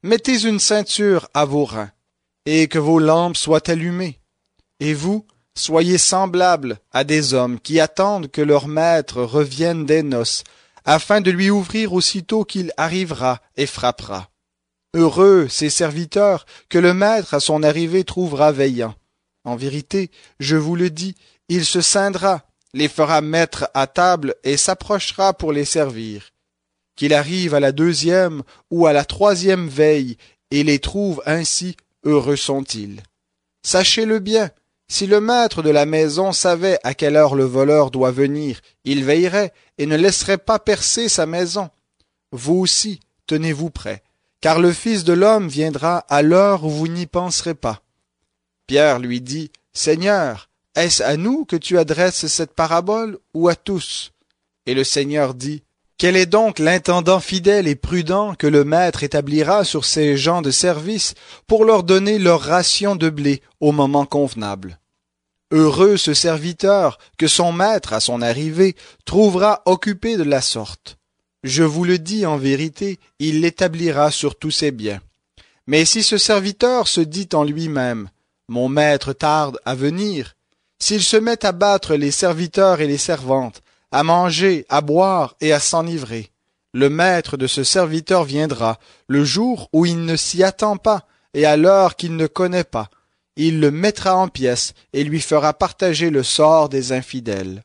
Mettez 0.06 0.44
une 0.44 0.60
ceinture 0.60 1.30
à 1.32 1.46
vos 1.46 1.64
reins, 1.64 1.90
et 2.44 2.68
que 2.68 2.78
vos 2.78 2.98
lampes 2.98 3.38
soient 3.38 3.70
allumées. 3.70 4.20
Et 4.78 4.92
vous, 4.92 5.26
soyez 5.56 5.96
semblables 5.96 6.78
à 6.92 7.04
des 7.04 7.32
hommes 7.32 7.58
qui 7.58 7.80
attendent 7.80 8.30
que 8.30 8.42
leur 8.42 8.68
maître 8.68 9.22
revienne 9.22 9.86
des 9.86 10.02
noces, 10.02 10.44
afin 10.84 11.22
de 11.22 11.30
lui 11.30 11.48
ouvrir 11.48 11.94
aussitôt 11.94 12.44
qu'il 12.44 12.70
arrivera 12.76 13.40
et 13.56 13.64
frappera. 13.64 14.28
Heureux 14.92 15.48
ces 15.48 15.70
serviteurs 15.70 16.44
que 16.68 16.76
le 16.76 16.92
maître 16.92 17.32
à 17.32 17.40
son 17.40 17.62
arrivée 17.62 18.04
trouvera 18.04 18.52
veillant. 18.52 18.94
En 19.44 19.56
vérité, 19.56 20.10
je 20.38 20.56
vous 20.56 20.76
le 20.76 20.90
dis, 20.90 21.14
il 21.48 21.64
se 21.64 21.80
scindra, 21.80 22.42
les 22.74 22.88
fera 22.88 23.22
mettre 23.22 23.70
à 23.72 23.86
table 23.86 24.34
et 24.44 24.58
s'approchera 24.58 25.32
pour 25.32 25.50
les 25.50 25.64
servir 25.64 26.33
qu'il 26.96 27.14
arrive 27.14 27.54
à 27.54 27.60
la 27.60 27.72
deuxième 27.72 28.42
ou 28.70 28.86
à 28.86 28.92
la 28.92 29.04
troisième 29.04 29.68
veille, 29.68 30.16
et 30.50 30.62
les 30.62 30.78
trouve 30.78 31.22
ainsi, 31.26 31.76
heureux 32.04 32.36
sont-ils. 32.36 33.02
Sachez-le 33.62 34.18
bien, 34.18 34.50
si 34.88 35.06
le 35.06 35.20
maître 35.20 35.62
de 35.62 35.70
la 35.70 35.86
maison 35.86 36.32
savait 36.32 36.78
à 36.84 36.94
quelle 36.94 37.16
heure 37.16 37.34
le 37.34 37.44
voleur 37.44 37.90
doit 37.90 38.12
venir, 38.12 38.60
il 38.84 39.04
veillerait 39.04 39.52
et 39.78 39.86
ne 39.86 39.96
laisserait 39.96 40.38
pas 40.38 40.58
percer 40.58 41.08
sa 41.08 41.26
maison. 41.26 41.70
Vous 42.30 42.54
aussi, 42.54 43.00
tenez-vous 43.26 43.70
prêts, 43.70 44.02
car 44.40 44.60
le 44.60 44.72
Fils 44.72 45.04
de 45.04 45.12
l'homme 45.12 45.48
viendra 45.48 45.98
à 46.08 46.22
l'heure 46.22 46.64
où 46.64 46.70
vous 46.70 46.88
n'y 46.88 47.06
penserez 47.06 47.54
pas. 47.54 47.82
Pierre 48.66 48.98
lui 48.98 49.20
dit, 49.20 49.50
Seigneur, 49.72 50.48
est-ce 50.74 51.02
à 51.02 51.16
nous 51.16 51.44
que 51.44 51.56
tu 51.56 51.78
adresses 51.78 52.26
cette 52.26 52.54
parabole 52.54 53.18
ou 53.32 53.48
à 53.48 53.56
tous? 53.56 54.12
Et 54.66 54.74
le 54.74 54.84
Seigneur 54.84 55.34
dit, 55.34 55.62
quel 56.04 56.16
est 56.16 56.26
donc 56.26 56.58
l'intendant 56.58 57.18
fidèle 57.18 57.66
et 57.66 57.76
prudent 57.76 58.34
que 58.34 58.46
le 58.46 58.62
maître 58.62 59.04
établira 59.04 59.64
sur 59.64 59.86
ses 59.86 60.18
gens 60.18 60.42
de 60.42 60.50
service 60.50 61.14
pour 61.46 61.64
leur 61.64 61.82
donner 61.82 62.18
leur 62.18 62.42
ration 62.42 62.94
de 62.94 63.08
blé 63.08 63.40
au 63.58 63.72
moment 63.72 64.04
convenable? 64.04 64.78
Heureux 65.50 65.96
ce 65.96 66.12
serviteur 66.12 66.98
que 67.16 67.26
son 67.26 67.52
maître, 67.52 67.94
à 67.94 68.00
son 68.00 68.20
arrivée, 68.20 68.76
trouvera 69.06 69.62
occupé 69.64 70.18
de 70.18 70.24
la 70.24 70.42
sorte. 70.42 70.98
Je 71.42 71.62
vous 71.62 71.84
le 71.84 71.98
dis 71.98 72.26
en 72.26 72.36
vérité, 72.36 72.98
il 73.18 73.40
l'établira 73.40 74.10
sur 74.10 74.38
tous 74.38 74.50
ses 74.50 74.72
biens. 74.72 75.00
Mais 75.66 75.86
si 75.86 76.02
ce 76.02 76.18
serviteur 76.18 76.86
se 76.86 77.00
dit 77.00 77.30
en 77.32 77.44
lui-même, 77.44 78.10
Mon 78.50 78.68
maître 78.68 79.14
tarde 79.14 79.58
à 79.64 79.74
venir, 79.74 80.34
s'il 80.78 81.02
se 81.02 81.16
met 81.16 81.46
à 81.46 81.52
battre 81.52 81.94
les 81.94 82.10
serviteurs 82.10 82.82
et 82.82 82.86
les 82.86 82.98
servantes, 82.98 83.62
à 83.94 84.02
manger, 84.02 84.66
à 84.68 84.80
boire 84.80 85.36
et 85.40 85.52
à 85.52 85.60
s'enivrer. 85.60 86.32
Le 86.72 86.90
maître 86.90 87.36
de 87.36 87.46
ce 87.46 87.62
serviteur 87.62 88.24
viendra, 88.24 88.80
le 89.06 89.24
jour 89.24 89.68
où 89.72 89.86
il 89.86 90.04
ne 90.04 90.16
s'y 90.16 90.42
attend 90.42 90.76
pas, 90.76 91.06
et 91.32 91.46
à 91.46 91.56
l'heure 91.56 91.94
qu'il 91.94 92.16
ne 92.16 92.26
connaît 92.26 92.64
pas. 92.64 92.90
Il 93.36 93.60
le 93.60 93.70
mettra 93.70 94.16
en 94.16 94.26
pièces 94.26 94.74
et 94.92 95.04
lui 95.04 95.20
fera 95.20 95.52
partager 95.52 96.10
le 96.10 96.24
sort 96.24 96.68
des 96.68 96.90
infidèles. 96.90 97.62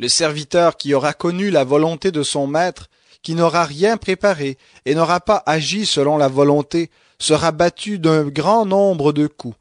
Le 0.00 0.08
serviteur 0.08 0.76
qui 0.76 0.92
aura 0.92 1.12
connu 1.12 1.50
la 1.50 1.62
volonté 1.62 2.10
de 2.10 2.24
son 2.24 2.48
maître, 2.48 2.88
qui 3.22 3.36
n'aura 3.36 3.66
rien 3.66 3.96
préparé 3.96 4.58
et 4.86 4.96
n'aura 4.96 5.20
pas 5.20 5.44
agi 5.46 5.86
selon 5.86 6.16
la 6.16 6.26
volonté, 6.26 6.90
sera 7.20 7.52
battu 7.52 8.00
d'un 8.00 8.24
grand 8.24 8.66
nombre 8.66 9.12
de 9.12 9.28
coups. 9.28 9.56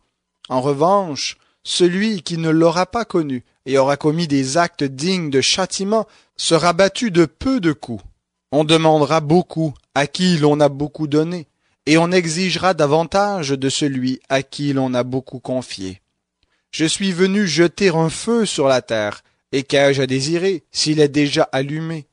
En 0.49 0.61
revanche, 0.61 1.37
celui 1.69 2.23
qui 2.23 2.39
ne 2.39 2.49
l'aura 2.49 2.87
pas 2.87 3.05
connu 3.05 3.43
et 3.67 3.77
aura 3.77 3.95
commis 3.95 4.27
des 4.27 4.57
actes 4.57 4.83
dignes 4.83 5.29
de 5.29 5.39
châtiment 5.39 6.07
sera 6.35 6.73
battu 6.73 7.11
de 7.11 7.25
peu 7.25 7.59
de 7.59 7.73
coups. 7.73 8.03
On 8.51 8.63
demandera 8.63 9.21
beaucoup 9.21 9.75
à 9.93 10.07
qui 10.07 10.37
l'on 10.37 10.59
a 10.61 10.69
beaucoup 10.69 11.05
donné, 11.05 11.47
et 11.85 11.99
on 11.99 12.11
exigera 12.11 12.73
davantage 12.73 13.49
de 13.49 13.69
celui 13.69 14.19
à 14.29 14.41
qui 14.41 14.73
l'on 14.73 14.95
a 14.95 15.03
beaucoup 15.03 15.37
confié. 15.37 16.01
Je 16.71 16.85
suis 16.85 17.11
venu 17.11 17.45
jeter 17.45 17.89
un 17.89 18.09
feu 18.09 18.47
sur 18.47 18.67
la 18.67 18.81
terre, 18.81 19.21
et 19.51 19.61
qu'ai-je 19.61 20.01
à 20.01 20.07
désirer 20.07 20.63
s'il 20.71 20.99
est 20.99 21.07
déjà 21.07 21.43
allumé? 21.51 22.07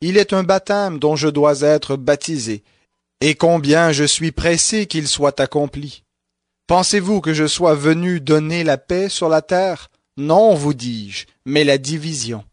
Il 0.00 0.16
est 0.16 0.32
un 0.32 0.44
baptême 0.44 1.00
dont 1.00 1.16
je 1.16 1.28
dois 1.28 1.62
être 1.62 1.96
baptisé, 1.96 2.62
et 3.20 3.34
combien 3.34 3.90
je 3.90 4.04
suis 4.04 4.30
pressé 4.30 4.86
qu'il 4.86 5.08
soit 5.08 5.40
accompli. 5.40 6.04
Pensez-vous 6.70 7.20
que 7.20 7.34
je 7.34 7.48
sois 7.48 7.74
venu 7.74 8.20
donner 8.20 8.62
la 8.62 8.78
paix 8.78 9.08
sur 9.08 9.28
la 9.28 9.42
terre? 9.42 9.90
Non, 10.16 10.54
vous 10.54 10.72
dis-je, 10.72 11.26
mais 11.44 11.64
la 11.64 11.78
division. 11.78 12.44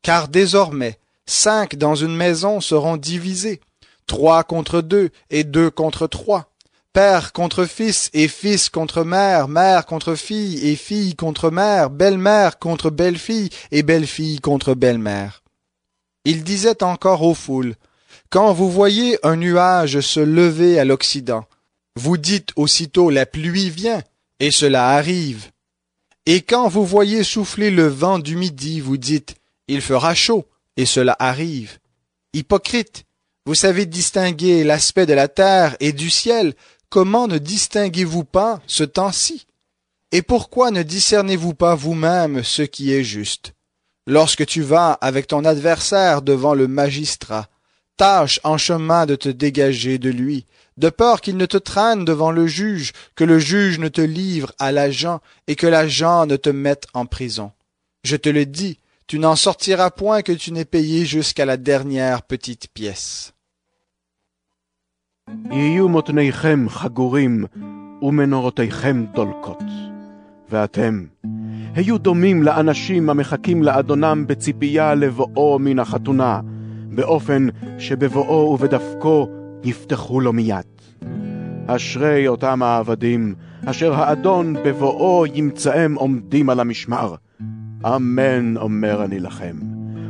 Car 0.00 0.28
désormais, 0.28 0.98
cinq 1.26 1.76
dans 1.76 1.94
une 1.94 2.16
maison 2.16 2.62
seront 2.62 2.96
divisés, 2.96 3.60
trois 4.06 4.44
contre 4.44 4.80
deux 4.80 5.10
et 5.28 5.44
deux 5.44 5.68
contre 5.68 6.06
trois, 6.06 6.54
père 6.94 7.34
contre 7.34 7.66
fils 7.66 8.08
et 8.14 8.28
fils 8.28 8.70
contre 8.70 9.04
mère, 9.04 9.46
mère 9.46 9.84
contre 9.84 10.14
fille 10.14 10.66
et 10.66 10.74
fille 10.74 11.14
contre 11.14 11.50
mère, 11.50 11.90
belle-mère 11.90 12.58
contre 12.58 12.88
belle-fille 12.88 13.50
et 13.72 13.82
belle-fille 13.82 14.40
contre 14.40 14.72
belle-mère. 14.72 15.42
Il 16.24 16.44
disait 16.44 16.82
encore 16.82 17.20
aux 17.20 17.34
foules, 17.34 17.74
Quand 18.30 18.54
vous 18.54 18.70
voyez 18.70 19.18
un 19.22 19.36
nuage 19.36 20.00
se 20.00 20.20
lever 20.20 20.80
à 20.80 20.86
l'Occident, 20.86 21.44
vous 21.96 22.18
dites 22.18 22.50
aussitôt 22.56 23.10
la 23.10 23.26
pluie 23.26 23.70
vient, 23.70 24.02
et 24.38 24.50
cela 24.50 24.90
arrive. 24.90 25.50
Et 26.26 26.42
quand 26.42 26.68
vous 26.68 26.84
voyez 26.84 27.24
souffler 27.24 27.70
le 27.70 27.86
vent 27.86 28.18
du 28.18 28.36
midi, 28.36 28.80
vous 28.80 28.98
dites 28.98 29.36
il 29.68 29.80
fera 29.80 30.14
chaud, 30.14 30.46
et 30.76 30.86
cela 30.86 31.16
arrive. 31.18 31.78
Hypocrite, 32.32 33.04
vous 33.46 33.54
savez 33.54 33.86
distinguer 33.86 34.62
l'aspect 34.62 35.06
de 35.06 35.14
la 35.14 35.28
terre 35.28 35.76
et 35.80 35.92
du 35.92 36.10
ciel, 36.10 36.54
comment 36.88 37.26
ne 37.26 37.38
distinguez-vous 37.38 38.24
pas 38.24 38.60
ce 38.66 38.84
temps-ci? 38.84 39.46
Et 40.12 40.22
pourquoi 40.22 40.70
ne 40.70 40.82
discernez-vous 40.82 41.54
pas 41.54 41.74
vous-même 41.74 42.44
ce 42.44 42.62
qui 42.62 42.92
est 42.92 43.04
juste? 43.04 43.54
Lorsque 44.06 44.46
tu 44.46 44.62
vas 44.62 44.92
avec 44.92 45.26
ton 45.26 45.44
adversaire 45.44 46.22
devant 46.22 46.54
le 46.54 46.68
magistrat, 46.68 47.48
tâche 47.96 48.38
en 48.44 48.58
chemin 48.58 49.06
de 49.06 49.16
te 49.16 49.28
dégager 49.28 49.98
de 49.98 50.10
lui, 50.10 50.46
de 50.77 50.89
peur 50.89 51.21
qu'il 51.21 51.37
ne 51.37 51.45
te 51.45 51.57
traîne 51.57 52.05
devant 52.05 52.31
le 52.31 52.47
juge, 52.47 52.93
que 53.15 53.23
le 53.23 53.39
juge 53.39 53.79
ne 53.79 53.87
te 53.87 54.01
livre 54.01 54.51
à 54.59 54.71
l'agent 54.71 55.19
et 55.47 55.55
que 55.55 55.67
l'agent 55.67 56.25
ne 56.25 56.35
te 56.35 56.49
mette 56.49 56.87
en 56.93 57.05
prison. 57.05 57.51
Je 58.03 58.15
te 58.15 58.29
le 58.29 58.45
dis, 58.45 58.79
tu 59.07 59.19
n'en 59.19 59.35
sortiras 59.35 59.91
point 59.91 60.21
que 60.21 60.31
tu 60.31 60.51
n'aies 60.51 60.65
payé 60.65 61.05
jusqu'à 61.05 61.45
la 61.45 61.57
dernière 61.57 62.23
petite 62.23 62.67
pièce. 62.73 63.33
יהיו 65.51 65.89
מותניכם 65.89 66.69
חגורים 66.69 67.45
ומנורותיכם 68.01 69.05
דולקות. 69.13 69.63
ואתם, 70.49 71.05
היו 71.75 71.97
דומים 71.97 72.43
לאנשים 72.43 73.09
המחכים 73.09 73.63
לאדונם 73.63 74.25
בציפייה 74.27 74.95
לבואו 74.95 75.59
מן 75.59 75.79
החתונה, 75.79 76.39
באופן 76.95 77.47
שבבואו 77.79 78.51
ובדפקו 78.53 79.27
יפתחו 79.64 80.20
לו 80.20 80.32
מיד. 80.32 80.64
אשרי 81.66 82.28
אותם 82.28 82.62
העבדים, 82.62 83.34
אשר 83.64 83.94
האדון 83.94 84.54
בבואו 84.64 85.26
ימצאם 85.34 85.94
עומדים 85.94 86.50
על 86.50 86.60
המשמר. 86.60 87.14
אמן 87.86 88.56
אומר 88.56 89.04
אני 89.04 89.20
לכם, 89.20 89.56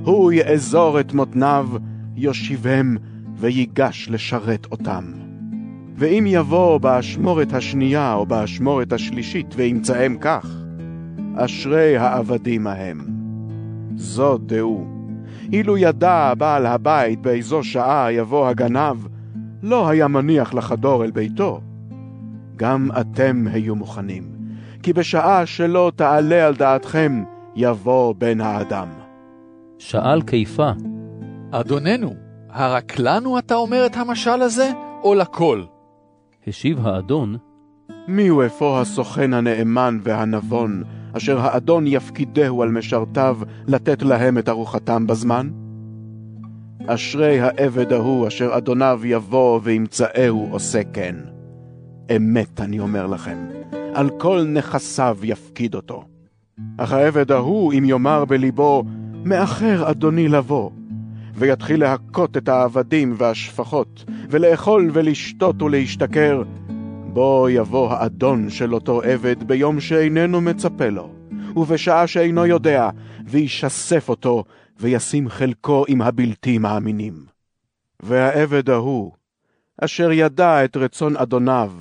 הוא 0.04 0.32
יאזור 0.32 1.00
את 1.00 1.12
מותניו, 1.12 1.68
יושיבם, 2.16 2.96
ויגש 3.37 4.09
לשרת 4.11 4.66
אותם. 4.70 5.04
ואם 5.96 6.24
יבוא 6.28 6.78
באשמורת 6.78 7.52
השנייה 7.52 8.14
או 8.14 8.26
באשמורת 8.26 8.92
השלישית 8.92 9.54
וימצאם 9.56 10.16
כך, 10.20 10.46
אשרי 11.37 11.96
העבדים 11.96 12.66
ההם. 12.66 13.06
זאת 13.96 14.46
דעו, 14.46 14.87
אילו 15.52 15.78
ידע 15.78 16.32
בעל 16.38 16.66
הבית 16.66 17.22
באיזו 17.22 17.62
שעה 17.62 18.12
יבוא 18.12 18.48
הגנב, 18.48 18.96
לא 19.66 19.88
היה 19.88 20.09
מניח 20.09 20.55
לחדור 20.55 21.05
אל 21.05 21.11
ביתו. 21.11 21.61
גם 22.57 22.88
אתם 23.00 23.46
היו 23.52 23.76
מוכנים, 23.76 24.22
כי 24.83 24.92
בשעה 24.92 25.46
שלא 25.46 25.92
תעלה 25.96 26.46
על 26.46 26.55
דעתכם, 26.55 27.24
יבוא 27.57 28.14
בן 28.18 28.40
האדם. 28.40 28.88
שאל 29.79 30.22
כיפה, 30.22 30.70
אדוננו, 31.50 32.14
הרק 32.50 32.98
לנו 32.98 33.38
אתה 33.38 33.55
אומר 33.55 33.87
את 33.87 33.96
המשל 33.96 34.42
הזה, 34.42 34.70
או 35.02 35.14
לכל? 35.14 35.62
השיב 36.46 36.87
האדון, 36.87 37.37
מיהו 38.09 38.46
אפוא 38.46 38.81
הסוכן 38.81 39.35
הנאמן 39.35 39.98
והנבון, 40.02 40.83
אשר 41.12 41.40
האדון 41.40 41.87
יפקידהו 41.87 42.62
על 42.62 42.68
משרתיו 42.68 43.38
לתת 43.66 44.02
להם 44.02 44.38
את 44.38 44.48
ארוחתם 44.48 45.07
בזמן? 45.07 45.65
אשרי 46.87 47.40
העבד 47.40 47.92
ההוא 47.92 48.29
אשר 48.29 48.57
אדוניו 48.57 49.01
יבוא 49.05 49.61
וימצאהו 49.62 50.49
עושה 50.51 50.81
כן. 50.92 51.16
אמת 52.16 52.61
אני 52.61 52.81
אומר 52.81 53.07
לכם, 53.07 53.37
על 53.94 54.11
כל 54.18 54.44
נכסיו 54.49 55.18
יפקיד 55.22 55.75
אותו. 55.75 56.05
אך 56.77 56.92
העבד 56.92 57.33
ההוא 57.33 57.72
אם 57.72 57.85
יאמר 57.85 58.25
בלבו, 58.25 58.85
מאחר 59.25 59.90
אדוני 59.90 60.29
לבוא, 60.29 60.70
ויתחיל 61.35 61.81
להכות 61.81 62.37
את 62.37 62.49
העבדים 62.49 63.14
והשפחות, 63.16 64.05
ולאכול 64.31 64.90
ולשתות 64.92 65.62
ולהשתכר, 65.62 66.42
בו 67.12 67.49
יבוא 67.51 67.92
האדון 67.92 68.51
של 68.51 68.75
אותו 68.75 69.03
עבד 69.03 69.44
ביום 69.44 69.81
שאיננו 69.81 70.40
מצפה 70.40 70.88
לו, 70.88 71.11
ובשעה 71.57 72.07
שאינו 72.07 72.46
יודע, 72.46 72.90
וישסף 73.25 74.09
אותו, 74.09 74.44
וישים 74.80 75.28
חלקו 75.28 75.84
עם 75.88 76.02
הבלתי 76.02 76.58
מאמינים. 76.58 77.26
והעבד 78.00 78.70
ההוא, 78.70 79.12
אשר 79.84 80.12
ידע 80.12 80.64
את 80.64 80.76
רצון 80.76 81.16
אדוניו, 81.16 81.72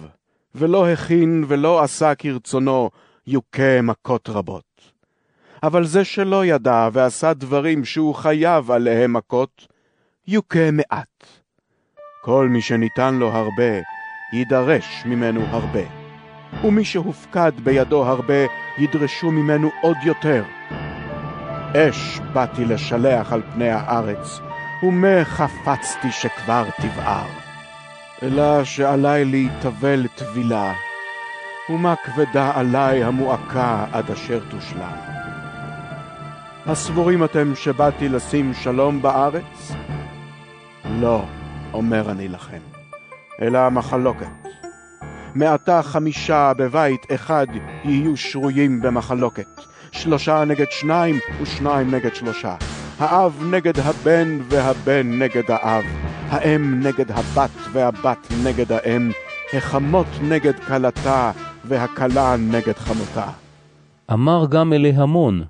ולא 0.56 0.90
הכין 0.90 1.44
ולא 1.48 1.84
עשה 1.84 2.16
כרצונו, 2.16 2.90
יוכה 3.28 3.82
מכות 3.82 4.30
רבות. 4.30 4.92
אבל 5.64 5.86
זה 5.86 6.04
שלא 6.04 6.46
ידע 6.46 6.90
ועשה 6.94 7.34
דברים 7.34 7.86
שהוא 7.86 8.16
חייב 8.16 8.72
עליהם 8.72 9.14
מכות, 9.14 9.68
יוכה 10.28 10.72
מעט. 10.72 11.26
כל 12.22 12.50
מי 12.50 12.62
שניתן 12.62 13.16
לו 13.16 13.30
הרבה, 13.30 13.82
יידרש 14.34 15.04
ממנו 15.06 15.42
הרבה. 15.42 16.06
ומי 16.64 16.86
שהופקד 16.86 17.52
בידו 17.64 18.06
הרבה, 18.06 18.46
ידרשו 18.78 19.32
ממנו 19.32 19.70
עוד 19.82 19.98
יותר. 20.06 20.44
אש 21.76 22.20
באתי 22.34 22.66
לשלח 22.66 23.34
על 23.34 23.42
פני 23.54 23.70
הארץ, 23.70 24.40
ומה 24.84 25.24
חפצתי 25.24 26.12
שכבר 26.12 26.66
תבער. 26.82 27.28
אלא 28.24 28.64
שעלי 28.64 29.26
להתאבל 29.26 30.08
טבילה, 30.16 30.74
ומה 31.70 31.96
כבדה 31.96 32.52
עלי 32.56 33.04
המועקה 33.04 33.86
עד 33.92 34.12
אשר 34.12 34.40
תושלם. 34.50 34.96
הסבורים 36.66 37.24
אתם 37.24 37.56
שבאתי 37.56 38.10
לשים 38.10 38.54
שלום 38.54 39.02
בארץ? 39.02 39.72
לא, 41.00 41.26
אומר 41.74 42.12
אני 42.12 42.28
לכם, 42.28 42.62
אלא 43.42 43.58
המחלוקת. 43.58 44.48
מעתה 45.36 45.82
חמישה 45.82 46.52
בבית 46.58 47.06
אחד 47.16 47.48
יהיו 47.84 48.18
שרויים 48.18 48.82
במחלוקת, 48.82 49.62
שלושה 49.96 50.44
נגד 50.46 50.72
שניים 50.72 51.20
ושניים 51.42 51.96
נגד 51.96 52.16
שלושה. 52.16 52.56
האב 53.00 53.44
נגד 53.52 53.80
הבן 53.80 54.40
והבן 54.50 55.20
נגד 55.20 55.52
האב, 55.52 55.84
האם 56.30 56.80
נגד 56.80 57.12
הבת 57.12 57.50
והבת 57.72 58.28
נגד 58.44 58.72
האם, 58.72 59.12
החמות 59.54 60.08
נגד 60.22 60.60
כלתה 60.60 61.32
והכלה 61.66 62.36
נגד 62.38 62.74
חמותה. 62.74 63.28
אמר 64.14 64.46
גם 64.50 64.74
אלי 64.74 64.92
המון, 64.96 65.44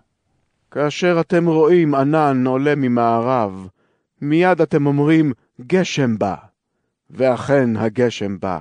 כאשר 0.71 1.17
אתם 1.19 1.47
רואים 1.47 1.95
ענן 1.95 2.47
עולה 2.47 2.75
ממערב, 2.75 3.67
מיד 4.21 4.61
אתם 4.61 4.85
אומרים, 4.85 5.33
גשם 5.67 6.17
בא, 6.17 6.35
ואכן 7.09 7.77
הגשם 7.77 8.39
בא. 8.39 8.59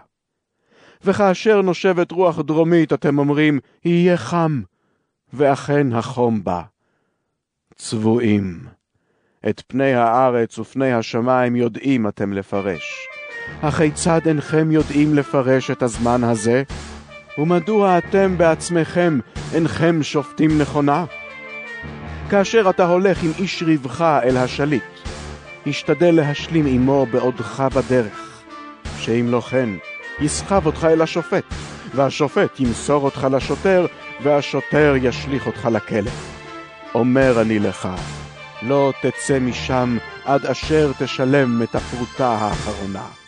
וכאשר 1.04 1.62
נושבת 1.62 2.10
רוח 2.10 2.40
דרומית, 2.40 2.92
אתם 2.92 3.18
אומרים, 3.18 3.58
יהיה 3.84 4.16
חם, 4.16 4.62
ואכן 5.36 5.92
החום 5.92 6.44
בא. 6.44 6.62
צבועים. 7.74 8.60
את 9.48 9.62
פני 9.66 9.94
הארץ 9.94 10.58
ופני 10.58 10.92
השמיים 10.92 11.56
יודעים 11.56 12.08
אתם 12.08 12.32
לפרש. 12.32 13.08
הכיצד 13.62 14.20
אינכם 14.26 14.70
יודעים 14.70 15.14
לפרש 15.14 15.70
את 15.70 15.82
הזמן 15.82 16.24
הזה? 16.24 16.62
ומדוע 17.38 17.98
אתם 17.98 18.38
בעצמכם 18.38 19.18
אינכם 19.54 20.02
שופטים 20.02 20.58
נכונה? 20.58 21.04
כאשר 22.30 22.70
אתה 22.70 22.86
הולך 22.86 23.22
עם 23.22 23.30
איש 23.38 23.62
ריבך 23.62 24.00
אל 24.00 24.36
השליט, 24.36 24.82
השתדל 25.66 26.14
להשלים 26.14 26.66
עמו 26.66 27.06
בעודך 27.10 27.64
בדרך, 27.74 28.42
שאם 28.98 29.26
לא 29.28 29.40
כן, 29.40 29.68
יסחב 30.20 30.66
אותך 30.66 30.84
אל 30.84 31.02
השופט, 31.02 31.44
והשופט 31.94 32.60
ימסור 32.60 33.04
אותך 33.04 33.26
לשוטר, 33.30 33.86
והשוטר 34.24 34.94
ישליך 35.02 35.46
אותך 35.46 35.68
לכלא. 35.72 36.10
אומר 36.94 37.42
אני 37.42 37.58
לך, 37.58 37.88
לא 38.62 38.92
תצא 39.02 39.38
משם 39.38 39.96
עד 40.24 40.46
אשר 40.46 40.92
תשלם 40.98 41.62
את 41.62 41.74
הפרוטה 41.74 42.28
האחרונה. 42.28 43.23